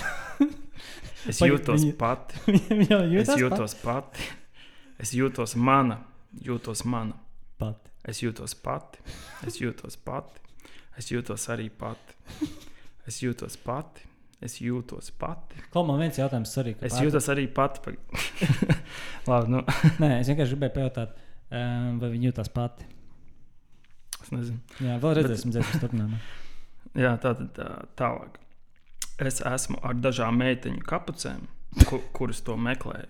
Es 1.28 1.36
jūtos 1.44 1.82
viņi- 1.82 1.96
pati. 2.00 2.38
Viņam 2.80 2.80
jau 2.88 3.20
Es 3.20 3.28
jūtas 3.28 3.40
jūtos 3.42 3.74
pati. 3.82 4.22
Es 5.04 5.10
jūtos 5.12 5.52
mana, 5.56 5.98
jūtos 6.40 6.80
mana. 6.88 7.12
pati. 7.60 7.90
Es 8.08 8.22
jūtos 8.24 8.54
pati. 8.56 8.98
Es 9.46 9.58
jūtos 9.60 9.98
pati. 10.00 10.40
Es 10.96 11.10
jūtos 11.12 11.44
arī 11.52 11.68
pati. 11.68 12.16
Es 13.06 13.20
jūtos 13.20 13.58
pati. 13.60 14.06
Es 14.40 14.56
jūtos 14.64 15.10
pati. 15.20 15.60
Klau 15.70 15.84
man 15.84 16.00
viens 16.00 16.16
jautājums, 16.16 16.56
arī. 16.62 16.72
Es 16.80 16.96
jūtos 16.96 17.28
arī 17.28 17.44
pati. 17.52 17.92
Labi, 19.28 19.52
nu, 19.52 19.60
Nē, 20.00 20.14
es 20.22 20.30
vienkārši 20.32 20.56
gribēju 20.56 20.72
pajautāt, 20.78 21.12
um, 21.52 21.98
vai 22.00 22.08
viņi 22.14 22.30
jūtas 22.30 22.48
pati. 22.56 22.88
es 24.22 24.32
nezinu. 24.32 24.56
Jā, 24.80 24.96
vēl 25.02 25.18
redzēsim, 25.20 25.52
dziesmas 25.52 25.82
turpinājumā. 25.84 26.22
Jā, 26.98 27.14
tā 27.22 27.34
tad 27.38 27.52
tā, 27.54 27.68
tālāk. 27.98 28.38
Es 29.20 29.40
esmu 29.44 29.78
ar 29.84 29.98
dažām 30.00 30.40
meiteņu 30.40 30.82
kapucēm, 30.88 31.44
ku, 31.86 32.00
kuras 32.16 32.40
to 32.42 32.56
meklēju. 32.58 33.08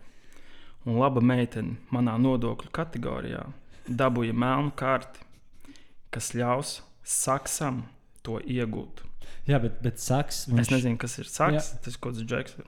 Un 0.89 0.97
laba 0.97 1.21
meitene 1.25 1.77
manā 1.93 2.17
nodokļu 2.21 2.73
kategorijā 2.75 3.45
dabūja 3.91 4.35
melnu 4.37 4.73
karti, 4.77 5.23
kas 6.13 6.33
ļaus 6.37 6.81
saksam 7.07 7.85
to 8.27 8.39
iegūt. 8.41 9.05
Jā, 9.49 9.61
bet, 9.63 9.81
bet 9.85 10.01
saks. 10.03 10.45
Viņš... 10.51 10.61
Es 10.63 10.73
nezinu, 10.75 10.99
kas 11.01 11.17
ir 11.21 11.31
saks. 11.31 11.57
Jā. 11.57 11.81
Tas 11.85 11.97
ir 11.97 12.03
kaut 12.03 12.15
kāds 12.15 12.29
džeks. 12.29 12.59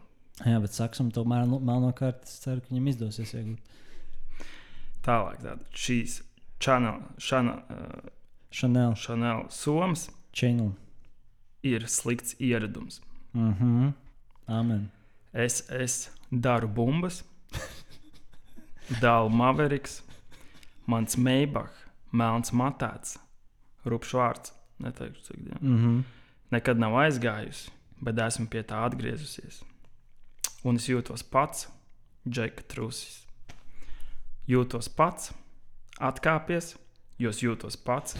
Jā, 0.43 0.59
bet 0.63 0.75
saksam 0.75 1.13
to 1.15 1.25
melno, 1.29 1.61
melno 1.63 1.93
kārtu. 1.97 2.27
Es 2.27 2.41
ceru, 2.43 2.63
ka 2.63 2.73
viņam 2.73 2.89
izdosies 2.93 3.35
iegūt. 3.37 3.73
Tālāk, 5.03 5.41
tātad 5.43 5.65
šīs 5.77 6.21
channel, 6.63 7.03
channel, 7.19 7.59
uh, 7.75 8.11
Chanel, 8.53 8.95
Chanel 8.95 9.47
Soms 9.51 10.11
Chanel. 10.33 10.75
Ir 11.63 11.87
slikts 11.89 12.35
ieradums. 12.41 13.01
Mhm. 13.33 13.95
Amen. 14.49 14.91
Es, 15.33 15.63
es 15.71 16.11
daru 16.31 16.69
bumbas, 16.69 17.23
dālu 19.01 19.31
Maveriks, 19.33 20.03
mans 20.87 21.17
Maybach, 21.17 21.73
melns 22.13 22.53
matēts, 22.53 23.17
rupšs 23.87 24.17
vārds. 24.19 24.53
Neteikšu, 24.83 25.23
cik 25.23 25.39
dienu. 25.47 25.61
Mhm. 25.63 26.01
Nekad 26.53 26.81
nav 26.81 26.97
aizgājusi, 27.05 27.71
bet 28.03 28.19
esmu 28.19 28.49
pie 28.51 28.65
tā 28.67 28.83
atgriezusies. 28.85 29.63
Un 30.67 30.77
es 30.77 30.89
jūtos 30.91 31.23
pats, 31.23 31.69
Džeka 32.29 32.67
Trusis. 32.69 33.23
Jūtos 34.51 34.89
pats, 34.91 35.31
atkāpies, 36.03 36.75
jo 37.19 37.31
jūtos 37.31 37.79
pats. 37.79 38.19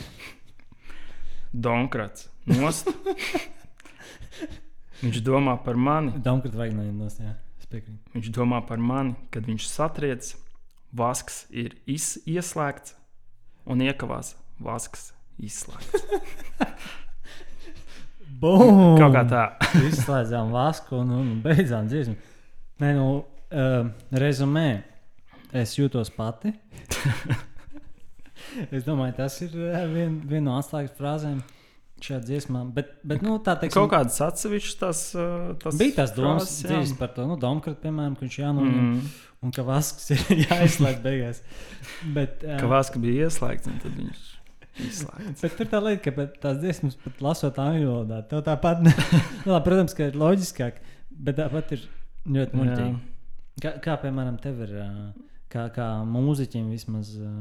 Donkrats, 1.53 2.29
nost. 2.49 2.89
Viņš 5.03 5.19
domā 5.27 5.57
par 5.65 5.77
mani, 5.77 6.15
Domāju, 6.23 6.55
vajag 6.57 6.77
no 6.77 6.87
jums. 6.87 7.19
Jā, 7.21 7.35
viņš 8.15 8.31
domā 8.33 8.63
par 8.67 8.81
mani, 8.81 9.17
kad 9.35 9.47
viņš 9.49 9.67
satriec, 9.69 10.33
vasks 10.93 11.47
ir 11.51 11.75
iz, 11.91 12.15
ieslēgts 12.29 12.97
un 13.67 13.83
iekavās 13.85 14.35
vasks 14.63 15.11
izslēgts. 15.43 16.07
Bum! 18.43 18.97
Kaut 18.99 19.15
kā 19.15 19.23
tā. 19.31 19.45
Izslēdzām 19.91 20.51
vasku 20.55 20.99
un, 20.99 21.13
un 21.15 21.31
beidzām 21.45 21.87
dziesmu. 21.91 22.17
Nē, 22.83 22.91
nu, 22.99 23.07
uh, 23.55 23.93
rezumē. 24.19 24.69
Es 25.53 25.77
jūtos 25.79 26.11
pati. 26.17 26.55
es 28.71 28.87
domāju, 28.87 29.17
tas 29.19 29.41
ir 29.45 29.57
uh, 29.59 29.83
viena 29.93 30.31
vien 30.31 30.47
no 30.49 30.59
atslēgas 30.61 30.95
frāzēm 30.99 31.43
šajā 32.03 32.21
dziesmā. 32.27 32.65
Bet, 32.75 32.97
bet 33.07 33.23
nu, 33.25 33.37
tā 33.45 33.55
teiksim, 33.61 33.79
Kaut 33.79 33.93
kādas 33.93 34.19
atsevišķas 34.25 34.79
tas, 34.81 35.03
uh, 35.17 35.53
tas 35.63 35.79
bija 35.79 36.01
tās 36.01 36.15
domas 36.17 36.55
dzīves 36.65 36.97
par 36.99 37.13
to, 37.17 37.27
nu, 37.31 37.39
Domkrāt, 37.41 37.79
piemēram, 37.85 38.17
viņš 38.21 38.41
jānoņem 38.43 38.81
mm. 38.87 39.13
Un 39.43 39.51
ka 39.51 39.65
vasks 39.67 40.13
ir 40.15 40.21
jāizslēdz 40.45 41.01
beigās. 41.03 41.43
Bet, 42.15 42.45
uh, 42.47 42.61
Ka 42.61 42.69
Vaska 42.71 43.03
bija 43.03 43.27
ieslēgts, 43.27 43.71
un 43.71 43.81
tad 43.83 43.97
viņš. 43.99 44.29
Bet 45.43 45.57
tur 45.59 45.69
tā 45.69 45.81
lieta, 45.85 46.13
ka 46.13 46.27
tās 46.41 46.61
dziesmas, 46.63 46.95
pat 47.03 47.19
lasot 47.25 47.59
angļu 47.61 47.89
valodā, 47.91 48.23
tev 48.31 48.45
tāpat, 48.47 48.85
ne, 48.87 48.93
nu, 49.45 49.51
labi, 49.51 49.65
protams, 49.67 49.97
ka 49.99 50.09
ir 50.09 50.17
loģiskāk, 50.21 50.79
bet 51.27 51.37
tāpat 51.41 51.75
ir 51.77 51.83
ļoti 52.37 52.61
muļķīgi. 52.61 52.95
Kā, 53.63 53.75
kā 53.85 53.99
piemēram, 54.05 54.39
tev 54.41 54.63
ir, 54.65 54.73
kā, 55.53 55.67
kā 55.75 55.89
mūziķim 56.09 56.71
vismaz 56.73 57.13
ā, 57.19 57.35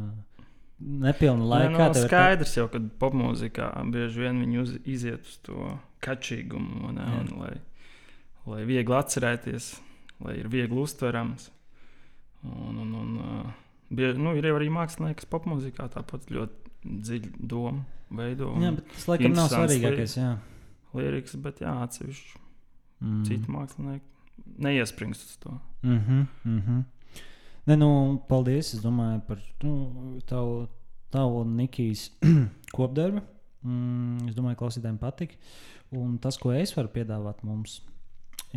nepilna 0.82 1.46
Lai 1.46 1.60
laika. 1.66 1.78
nav 1.78 1.94
tev 1.94 2.04
ir 2.04 2.10
skaidrs 2.10 2.58
jau, 2.58 2.68
ka 2.72 2.82
popmūzikā 3.04 3.70
bieži 3.94 4.24
vien 4.26 4.42
viņi 4.44 4.62
uz, 4.62 4.76
iziet 4.86 5.28
uz 5.28 5.38
to 5.46 5.78
kačīgumu, 6.02 6.92
Jā. 6.98 7.08
un, 7.22 7.32
lai, 7.42 7.56
lai 8.50 8.62
viegli 8.66 8.98
atcerēties, 8.98 9.72
lai 10.26 10.38
ir 10.42 10.52
viegli 10.52 10.82
uztverams. 10.82 11.50
Un, 12.44 12.78
un, 12.82 12.94
un, 12.98 13.18
uh, 13.22 13.50
bie, 13.94 14.14
nu, 14.18 14.34
ir 14.36 14.48
jau 14.50 14.56
arī 14.58 14.70
mākslinieks 14.74 15.30
popmūzikā, 15.30 15.92
tāpat 15.94 16.32
ļoti 16.34 16.72
dziļa 16.82 17.34
doma 17.38 17.86
veido. 18.10 18.56
Jā, 18.62 18.72
bet 18.80 18.88
tas 18.96 19.08
laikam 19.12 19.38
nav 19.38 19.52
svarīgākais. 19.54 20.18
Jā. 20.18 20.38
Liriks, 20.98 21.38
bet 21.40 21.62
jā, 21.62 21.76
atsevišķi 21.86 22.42
Mm. 23.02 23.24
citi 23.26 23.50
mākslinieki 23.50 24.06
neiespringst 24.62 25.24
uz 25.26 25.38
to. 25.42 25.60
Mm 25.84 25.98
-hmm, 25.98 26.26
mm 26.46 26.60
-hmm. 26.62 26.84
Ne, 27.70 27.78
nu, 27.78 27.90
paldies. 28.30 28.74
Es 28.76 28.82
domāju 28.84 29.22
par 29.28 29.42
nu, 29.64 29.76
tavu, 30.30 30.66
tavu 31.14 31.44
Nikijas 31.46 32.10
kopdarbu. 32.78 33.22
Mm, 33.62 34.30
es 34.30 34.38
domāju, 34.38 34.58
ka 34.58 34.64
klausītājiem 34.66 35.00
patīk. 35.02 35.38
Un 35.94 36.16
tas, 36.24 36.40
ko 36.42 36.54
es 36.56 36.74
varu 36.74 36.90
piedāvāt 36.94 37.44
mums, 37.46 37.82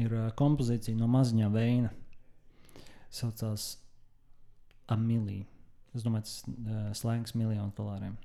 ir 0.00 0.12
uh, 0.14 0.28
kompozīcija 0.38 0.96
no 0.96 1.08
maziņā 1.10 1.50
veina. 1.52 1.90
Saucās 3.14 3.74
Amilija. 4.90 5.46
Es 5.94 6.04
domāju, 6.06 6.26
tas 6.26 6.38
uh, 6.48 6.86
slēgts 6.96 7.36
miljonu 7.38 7.70
dolāriem. 7.76 8.16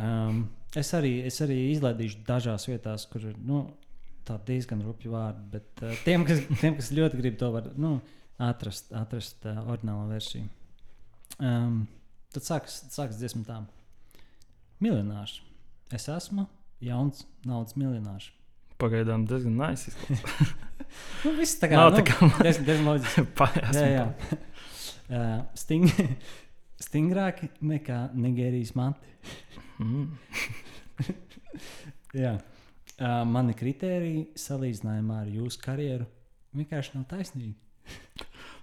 Um, 0.00 0.44
es, 0.78 0.92
arī, 0.96 1.16
es 1.26 1.40
arī 1.44 1.58
izlaidīšu 1.72 2.22
dažās 2.28 2.68
vietās, 2.68 3.08
kur 3.10 3.24
ir 3.32 3.38
nu, 3.44 3.64
diezgan 4.46 4.84
rupji 4.86 5.10
vārdi. 5.10 5.46
Bet 5.56 5.82
uh, 5.82 5.96
tiem, 6.06 6.24
kas, 6.28 6.44
tiem, 6.60 6.76
kas 6.78 6.92
ļoti 6.94 7.18
grib 7.18 7.38
to 7.40 7.50
var, 7.54 7.72
nu, 7.80 7.96
atrast, 8.40 8.90
atrast 8.96 9.44
uh, 9.48 9.60
oriģinālo 9.70 10.08
versiju. 10.10 10.46
Um, 11.40 11.82
tad 12.34 12.46
sākas, 12.46 12.80
sākas 12.92 13.20
dziesma 13.20 13.44
tā. 13.46 13.58
Miljonārs. 14.80 15.38
Es 15.92 16.06
esmu 16.08 16.46
jauns 16.84 17.24
naudas 17.46 17.76
miljonārs. 17.78 18.30
Pagaidām 18.80 19.26
diezgan 19.28 19.58
nice. 19.60 19.92
Nu, 21.22 21.30
viss 21.36 21.54
tā 21.60 21.68
kā 21.70 21.76
Nav 21.78 21.92
nu, 21.92 22.00
tā 22.00 22.02
kā 22.08 22.16
diezgan, 22.42 22.64
diezgan 22.66 22.86
loģiski. 22.88 23.22
Jā, 23.76 23.84
jā. 23.92 24.04
Uh, 25.06 25.36
sting, 25.62 25.84
stingrāki 26.82 27.46
nekā 27.62 27.98
Nigērijas 28.18 28.72
mati. 28.78 29.14
pa- 29.22 29.68
Mm. 29.80 30.10
Jā. 32.18 32.34
Uh, 33.00 33.22
mani 33.24 33.54
kriteriji 33.56 34.26
salīdzinājumā 34.36 35.22
ar 35.22 35.30
jūsu 35.32 35.60
karjeru 35.62 36.04
vienkārši 36.58 36.98
nav 36.98 37.06
taisnīgi. 37.08 37.54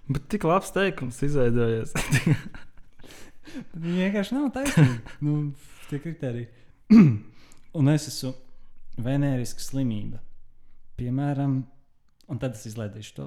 Bet 0.08 0.28
tik 0.32 0.44
labs 0.48 0.70
teikums 0.72 1.18
izveidojies. 1.26 1.92
Viņi 3.82 4.04
vienkārši 4.06 4.36
nav 4.36 4.50
taisnīgi. 4.54 5.16
nu, 5.24 5.34
tie 5.90 6.00
kriteriji. 6.00 6.48
un 7.78 7.90
es 7.92 8.06
esmu 8.10 8.32
venēriska 9.04 9.62
slimība. 9.62 10.20
Piemēram, 10.98 11.58
un 12.28 12.40
tad 12.40 12.56
es 12.56 12.64
izlaidīšu 12.70 13.12
to. 13.18 13.26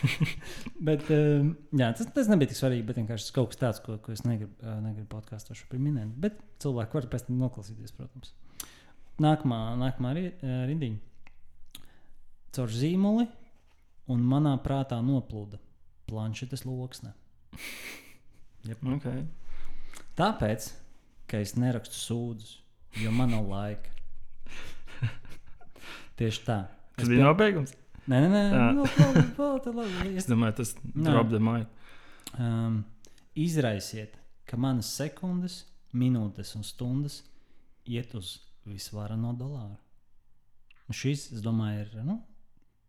bet, 0.88 1.10
um, 1.14 1.52
jā, 1.76 1.90
tas, 1.98 2.08
tas 2.14 2.30
nebija 2.30 2.52
tik 2.52 2.60
svarīgi, 2.60 2.86
bet 2.86 3.00
vienkārši 3.02 3.26
tas 3.26 3.34
kaut 3.36 3.50
kas 3.52 3.60
tāds, 3.62 3.82
ko, 3.84 3.98
ko 4.02 4.14
es 4.14 4.22
negribu, 4.26 4.54
uh, 4.62 4.78
negribu 4.84 5.10
podkāstā 5.12 5.58
šobrīd 5.58 5.82
minēt. 5.88 6.12
Bet 6.22 6.38
cilvēki 6.62 7.00
var 7.00 7.08
pēc 7.12 7.26
tam 7.26 7.42
noklausīties, 7.42 7.94
protams. 7.98 8.32
Nākamā, 9.20 9.58
nākamā 9.82 10.14
ri- 10.16 10.30
uh, 10.38 10.62
rindiņa. 10.70 11.82
Caur 12.54 12.70
zīmoli 12.74 13.26
un 14.10 14.22
manā 14.26 14.54
prātā 14.62 14.98
noplūda 15.04 15.60
planšetes 16.10 16.66
loksne. 16.68 17.12
okay. 18.96 19.24
Tāpēc, 20.18 20.70
ka 21.30 21.40
es 21.40 21.54
nerakstu 21.58 21.96
sūdzes, 21.98 22.56
jo 23.00 23.12
man 23.14 23.32
nav 23.34 23.48
laika. 23.48 23.94
Tieši 26.20 26.42
tā. 26.46 26.58
Tas 26.98 27.08
bija 27.08 27.20
pie- 27.22 27.26
nobeigums. 27.28 27.74
Nē, 28.10 28.18
nē, 28.24 28.28
nē, 28.32 28.42
Jā. 28.50 28.70
nu, 28.74 28.86
vēl, 28.90 29.18
vēl, 29.36 29.58
tā 29.62 29.72
labi. 29.76 30.14
Es 30.18 30.26
domāju, 30.26 30.56
tas 30.60 30.72
Nē. 30.82 31.12
drop 31.12 31.28
the 31.30 31.38
mic. 31.38 31.68
um, 32.38 32.80
izraisiet, 33.38 34.16
ka 34.48 34.56
manas 34.58 34.88
sekundes, 34.96 35.60
minūtes 35.94 36.54
un 36.58 36.64
stundas 36.66 37.20
iet 37.86 38.14
uz 38.18 38.38
visvarano 38.66 39.32
dolāru. 39.38 39.76
Un 40.90 40.96
šis, 40.96 41.28
es 41.36 41.44
domāju, 41.44 41.84
ir 41.84 42.04
nu, 42.06 42.16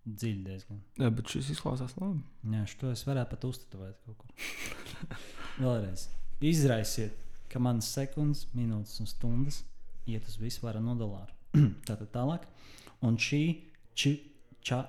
dziļi 0.06 0.44
diezgan. 0.46 0.80
Jā, 1.00 1.10
bet 1.14 1.32
šis 1.32 1.52
izklausās 1.56 1.94
labi. 2.00 2.22
Jā, 2.54 2.64
šo 2.70 2.92
es 2.94 3.04
varētu 3.08 3.36
pat 3.36 3.50
uztatovēt 3.50 4.00
kaut 4.06 4.24
kur. 4.24 5.18
Vēlreiz. 5.62 6.08
Izraisiet, 6.42 7.18
ka 7.52 7.62
manas 7.62 7.92
sekundes, 7.94 8.48
minūtes 8.58 8.98
un 9.04 9.10
stundas 9.10 9.62
iet 10.10 10.26
uz 10.30 10.40
visvarano 10.42 10.96
dolāru. 10.98 11.36
Tātad 11.88 12.10
tālāk. 12.14 12.48
Un 13.06 13.18
šī 13.22 13.44
či, 13.98 14.16
ča, 14.66 14.84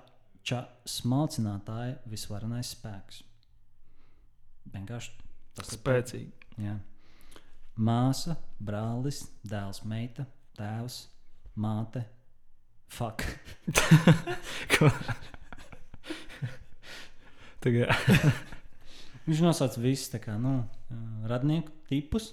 ča 0.45 0.63
smalcinātāja 0.89 1.99
visvarenais 2.09 2.73
spēks. 2.77 3.23
Vienkārši 4.73 5.13
tas 5.57 5.69
ir 5.69 5.81
Spēcīgi. 5.81 6.49
Jā. 6.63 6.79
Māsa, 7.83 8.37
brālis, 8.61 9.25
dēls, 9.49 9.83
meita, 9.89 10.27
tēvs, 10.59 11.07
māte. 11.57 12.05
Fuck. 12.93 13.25
Viņš 19.27 19.41
nosauc 19.45 19.77
visus 19.81 20.11
kā, 20.23 20.35
nu, 20.41 20.65
radnieku 21.31 21.71
tipus. 21.89 22.33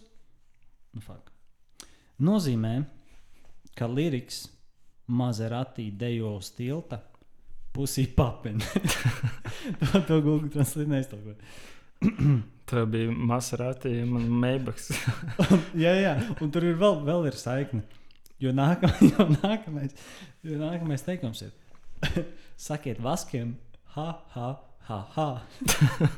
Nu, 0.96 1.02
fuck. 1.06 1.30
Nozīmē, 2.26 2.74
ka 3.78 3.88
liriks 3.88 4.48
Maserati 5.10 5.88
dejo 5.98 6.36
uz 6.38 6.52
tilta 6.54 7.00
pusī 7.74 8.06
papina. 8.16 8.66
to, 9.80 10.02
to 10.08 10.22
Google 10.22 10.50
Translate 10.50 10.90
neiztolko. 10.90 11.36
tā 12.70 12.84
bija 12.90 13.14
Maserati, 13.14 13.94
man 14.10 14.28
Maybachs. 14.42 14.92
jā, 15.78 15.94
jā, 16.02 16.14
un 16.42 16.52
tur 16.54 16.68
ir 16.68 16.78
vēl, 16.80 17.02
vēl 17.08 17.30
ir 17.30 17.40
saikne. 17.40 17.86
Jo, 18.40 18.54
nākam, 18.56 18.94
jo, 19.12 19.28
nākamais, 19.42 19.96
jo 20.48 20.60
nākamais 20.62 21.06
teikums 21.06 21.44
ir: 21.48 21.54
Sakiet, 22.70 23.02
vaskiem, 23.04 23.58
ha, 23.96 24.10
ha, 24.36 24.50
ha. 24.90 25.00
ha. 25.16 25.30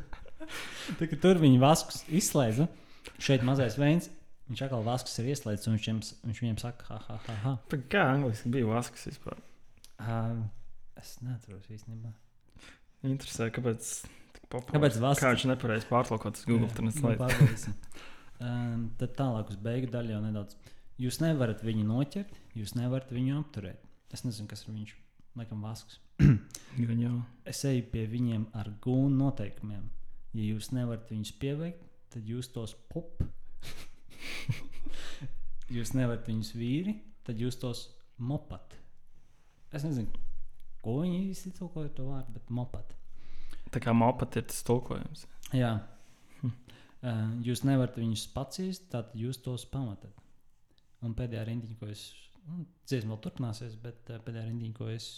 Tā, 0.98 1.06
kad 1.06 1.20
tur 1.22 1.42
viņi 1.42 1.62
vaskus 1.62 2.02
izslēdza, 2.10 2.66
šeit 3.22 3.46
mazais 3.46 3.78
veins, 3.80 4.10
Viņš 4.52 4.66
atkal 4.66 4.82
vasks 4.84 5.14
ir 5.22 5.30
ieslēgts, 5.32 5.68
un 5.70 5.78
viņš 5.78 5.86
viņiem, 5.86 6.00
viņš 6.28 6.40
viņiem 6.44 6.58
saka, 6.60 6.84
ha, 6.90 6.98
ha, 7.06 7.14
ha. 7.24 7.36
ha. 7.46 7.52
Bet 7.72 7.86
Kā 7.94 8.02
angliski 8.12 8.50
bija 8.52 8.68
vasks 8.68 9.06
vispār? 9.08 9.38
Uh, 9.96 10.42
es 11.00 11.14
neatceros 11.24 11.70
īstenībā. 11.72 12.12
Interesē, 13.08 13.48
kāpēc 13.56 13.94
populārs? 14.52 14.74
Kāpēc 14.74 14.98
vasks? 15.06 15.24
Kā 15.24 15.32
viņš 15.32 15.46
nepareizi 15.54 15.88
pārtulkots 15.88 16.44
Google 16.50 16.68
Translate? 16.76 17.72
um, 18.44 18.90
tad 19.00 19.16
tālāk 19.22 19.54
uz 19.56 19.62
beigu 19.70 19.88
daļu 19.94 20.18
jau 20.18 20.22
nedaudz. 20.26 20.60
Jūs 21.02 21.18
nevarat 21.18 21.64
viņu 21.66 21.88
noķert, 21.88 22.36
jūs 22.54 22.76
nevarat 22.78 23.10
viņu 23.10 23.40
apturēt. 23.40 23.82
Es 24.14 24.22
nezinu, 24.22 24.46
kas 24.52 24.62
ir 24.68 24.76
viņš. 24.76 24.92
Laikam 25.40 25.64
vasks. 25.66 25.98
Gan 26.90 27.00
jau. 27.02 27.16
Es 27.48 27.64
eju 27.66 27.88
pie 27.90 28.04
viņiem 28.12 28.44
ar 28.60 28.70
gūnu 28.84 29.16
noteikumiem. 29.16 29.88
Ja 30.36 30.44
jūs 30.46 30.70
nevarat 30.76 31.10
viņus 31.10 31.34
pieveikt, 31.42 31.88
tad 32.14 32.30
jūs 32.30 32.52
tos 32.54 32.76
pop. 32.92 33.24
jūs 35.76 35.96
nevarat 35.98 36.30
viņus 36.30 36.54
vīri, 36.60 37.00
tad 37.26 37.42
jūs 37.42 37.58
tos 37.64 37.88
mopat. 38.22 38.78
Es 39.74 39.88
nezinu, 39.88 40.12
ko 40.84 41.00
viņi 41.02 41.32
īsti 41.32 41.56
tulkoja 41.58 41.96
to 41.98 42.12
vārdu, 42.12 42.36
bet 42.38 42.54
mopat. 42.54 42.94
Tā 43.72 43.82
kā 43.82 43.96
mopat 43.96 44.38
ir 44.38 44.46
tas 44.52 44.62
tulkojums. 44.68 45.26
Jā. 45.56 45.80
Hm. 46.42 46.58
Uh, 47.02 47.22
jūs 47.48 47.66
nevarat 47.66 47.98
viņus 47.98 48.28
pacīst, 48.36 48.92
tad 48.94 49.16
jūs 49.18 49.42
tos 49.42 49.66
pamatat. 49.72 50.14
Un 51.06 51.16
pēdējā 51.18 51.44
rindiņa, 51.50 51.78
ko 51.80 51.90
es. 51.92 52.06
Nu, 52.46 52.64
dziesma 52.90 53.14
vēl 53.14 53.22
turpināsies, 53.26 53.76
bet 53.82 54.10
uh, 54.10 54.22
pēdējā 54.26 54.48
rindiņa, 54.48 54.76
ko 54.78 54.90
es 54.94 55.14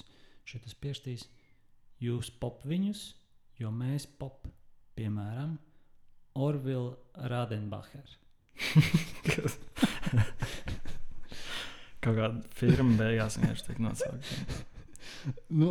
šeit 0.48 0.68
piešķīris, 0.84 1.24
jūs 2.04 2.32
pop 2.42 2.66
viņus, 2.68 3.04
jo 3.62 3.72
mēs 3.72 4.08
pop, 4.20 4.48
piemēram, 4.98 5.56
Orvila 6.34 6.96
Rādenbacher. 7.30 8.08
Kaut 12.04 12.18
kāda 12.18 12.42
firma 12.58 12.98
beigās 13.00 13.38
vienkārši 13.40 13.68
tiek 13.70 13.82
nosaukta. 13.84 14.30
Nu, 15.56 15.70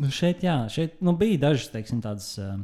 nu 0.00 0.08
šeit, 0.14 0.40
jā, 0.46 0.54
šeit 0.72 1.02
nu, 1.04 1.12
bija 1.18 1.36
dažas 1.42 1.66
teiksim, 1.68 1.98
tādas 2.00 2.30
uh, 2.40 2.54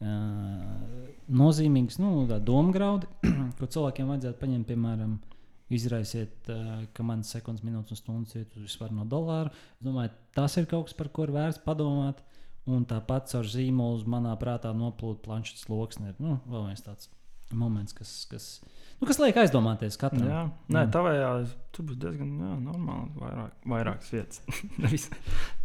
uh, 0.00 1.02
nozīmīgas 1.28 1.98
nu, 2.00 2.24
domu 2.40 2.72
graudi, 2.72 3.10
ko 3.58 3.68
cilvēkiem 3.68 4.08
vajadzētu 4.14 4.40
paņemt. 4.40 4.68
Piemēram, 4.70 5.18
izraisiet, 5.78 6.34
uh, 6.52 6.82
ka 6.94 7.06
man 7.06 7.22
sekundes, 7.26 7.64
minūtes 7.66 7.94
un 7.96 8.00
stundas 8.00 8.36
iet 8.38 8.52
uz 8.58 8.66
vispār 8.68 8.92
no 8.94 9.04
dolāra. 9.08 9.52
Es 9.78 9.86
domāju, 9.86 10.12
tas 10.36 10.56
ir 10.60 10.68
kaut 10.70 10.88
kas, 10.90 10.94
par 10.98 11.08
ko 11.14 11.26
ir 11.28 11.34
vērts 11.34 11.62
padomāt. 11.64 12.20
Un 12.70 12.84
tāpat 12.86 13.32
ar 13.34 13.48
zīmolu 13.50 14.04
manā 14.06 14.36
prātā 14.38 14.70
noplūda 14.70 15.18
planšetes 15.24 15.66
lokus. 15.66 15.98
Nu, 16.22 16.36
vēl 16.46 16.68
viens 16.68 16.84
tāds 16.84 17.08
moments, 17.52 17.92
kas, 17.92 18.12
kas, 18.30 18.44
nu, 19.00 19.06
kas 19.08 19.18
liek 19.18 19.36
aizdomāties 19.42 19.98
katram. 20.00 20.28
Jā, 20.30 20.42
nē, 20.72 20.84
Jā. 20.84 20.90
tavējā 20.94 21.32
tur 21.74 21.88
būs 21.88 21.98
diezgan 22.00 22.30
jā, 22.38 22.52
normāli. 22.62 23.10
Vairāk, 23.18 23.66
vairākas 23.74 24.12
vietas. 24.14 25.08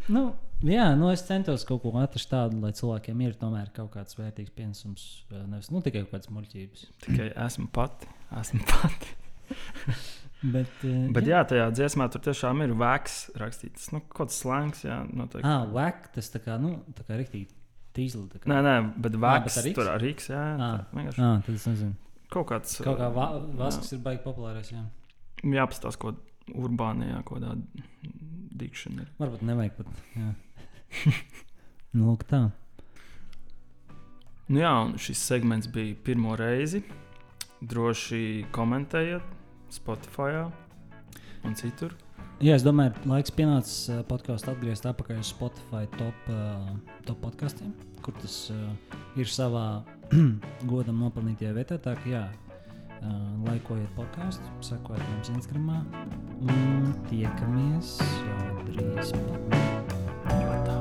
Nu, 0.07 0.21
jā, 0.63 0.85
nu 0.95 1.09
es 1.11 1.19
centos 1.27 1.65
kaut 1.67 1.81
ko 1.83 1.91
atrast 1.99 2.29
tādu, 2.31 2.61
lai 2.63 2.69
cilvēkiem 2.71 3.23
ir 3.25 3.33
tomēr 3.35 3.73
kaut 3.75 3.89
kāds 3.91 4.15
vērtīgs 4.15 4.53
pienesums. 4.55 5.03
eh, 5.33 5.41
Nevis 5.51 5.67
nu, 5.67 5.81
tikai 5.83 6.05
kaut 6.05 6.13
kādas 6.13 6.31
muļķības. 6.31 6.85
Tikai 7.03 7.27
esmu 7.43 7.67
pati. 7.75 8.07
Esmu 8.39 8.63
pati. 8.71 9.11
Bet, 10.53 10.69
eh, 10.85 11.07
Bet 11.15 11.25
jā, 11.25 11.39
tajā 11.49 11.65
dziesmā 11.73 12.05
tur 12.13 12.21
tiešām 12.27 12.59
ir 12.61 12.75
vēks 12.77 13.15
rakstīts. 13.41 13.87
Nu, 13.91 14.03
kaut 14.05 14.27
kāds 14.27 14.37
slēgts, 14.43 14.83
jā, 14.85 14.99
noteikti. 15.09 15.47
Ah, 15.49 15.63
whack, 15.73 16.11
tas 16.13 16.29
tā 16.29 16.41
kā, 16.43 16.59
nu, 16.61 16.75
tā 16.93 17.05
kā 17.07 17.17
rīktīgi 17.17 17.47
tīzli. 17.97 18.27
kā. 18.43 18.45
Nē, 18.51 18.59
nē, 18.61 18.75
bet 19.01 19.17
ar 19.57 19.69
X? 19.71 19.73
tur 19.79 19.89
ar 19.89 19.97
Rīgas. 20.03 20.29
Jā, 20.29 20.43
Ā. 20.53 20.69
tā 20.77 20.99
vienkārši 20.99 21.23
Ah, 21.25 21.41
tad 21.47 21.55
es 21.57 21.65
nezinu. 21.65 21.95
kaut 22.29 22.47
kāds. 22.51 22.77
Kaut 22.85 22.99
kā 23.01 23.09
va 23.15 23.25
jā. 23.33 23.41
vasks 23.63 23.91
ir 23.97 24.03
baigi 24.05 24.21
populārais. 24.27 24.69
Jā. 24.71 24.83
Jāpastāsta, 25.57 25.97
ko 25.97 26.13
urbānijā, 26.53 27.23
ko 27.25 27.41
tāda 27.41 27.57
dikšana 28.61 29.01
ir. 29.07 29.09
Varbūt 29.17 29.41
nevajag 29.41 29.75
pat. 29.81 29.87
Jā. 30.15 30.29
nu, 31.97 32.11
lūk, 32.11 32.27
tā. 32.29 32.43
Nu 34.47 34.61
jā, 34.61 34.71
un 34.85 34.95
šis 35.01 35.17
segments 35.27 35.67
bija 35.67 35.97
pirmo 36.05 36.37
reizi. 36.39 36.83
Droši 37.61 38.45
komentējiet 38.53 39.23
Spotify 39.73 40.45
un 41.47 41.55
citur. 41.57 41.95
Jā, 42.37 42.53
es 42.53 42.61
domāju, 42.61 42.93
laiks 43.09 43.33
pienācis 43.33 44.03
podkāstu 44.09 44.51
atgriezt 44.53 44.85
atpakaļ 44.85 45.23
uz 45.23 45.31
Spotify 45.33 45.87
top, 45.97 46.29
top 47.07 47.23
podkastiem, 47.23 47.73
kur 48.05 48.13
tas 48.21 48.35
ir 49.17 49.31
savā 49.31 49.81
godam 50.71 51.01
nopelnītajā 51.01 51.55
vietā. 51.57 51.79
Tā 51.81 51.97
kā 51.97 52.13
jā, 52.13 52.23
laikojiet 53.47 53.89
podkāstu, 53.97 54.53
sekojiet 54.69 55.13
mums 55.15 55.33
Instagram 55.33 55.69
un 56.45 56.93
tiekamies 57.09 57.97
jau 58.05 58.67
drīz. 58.69 59.15
pat. 60.27 60.76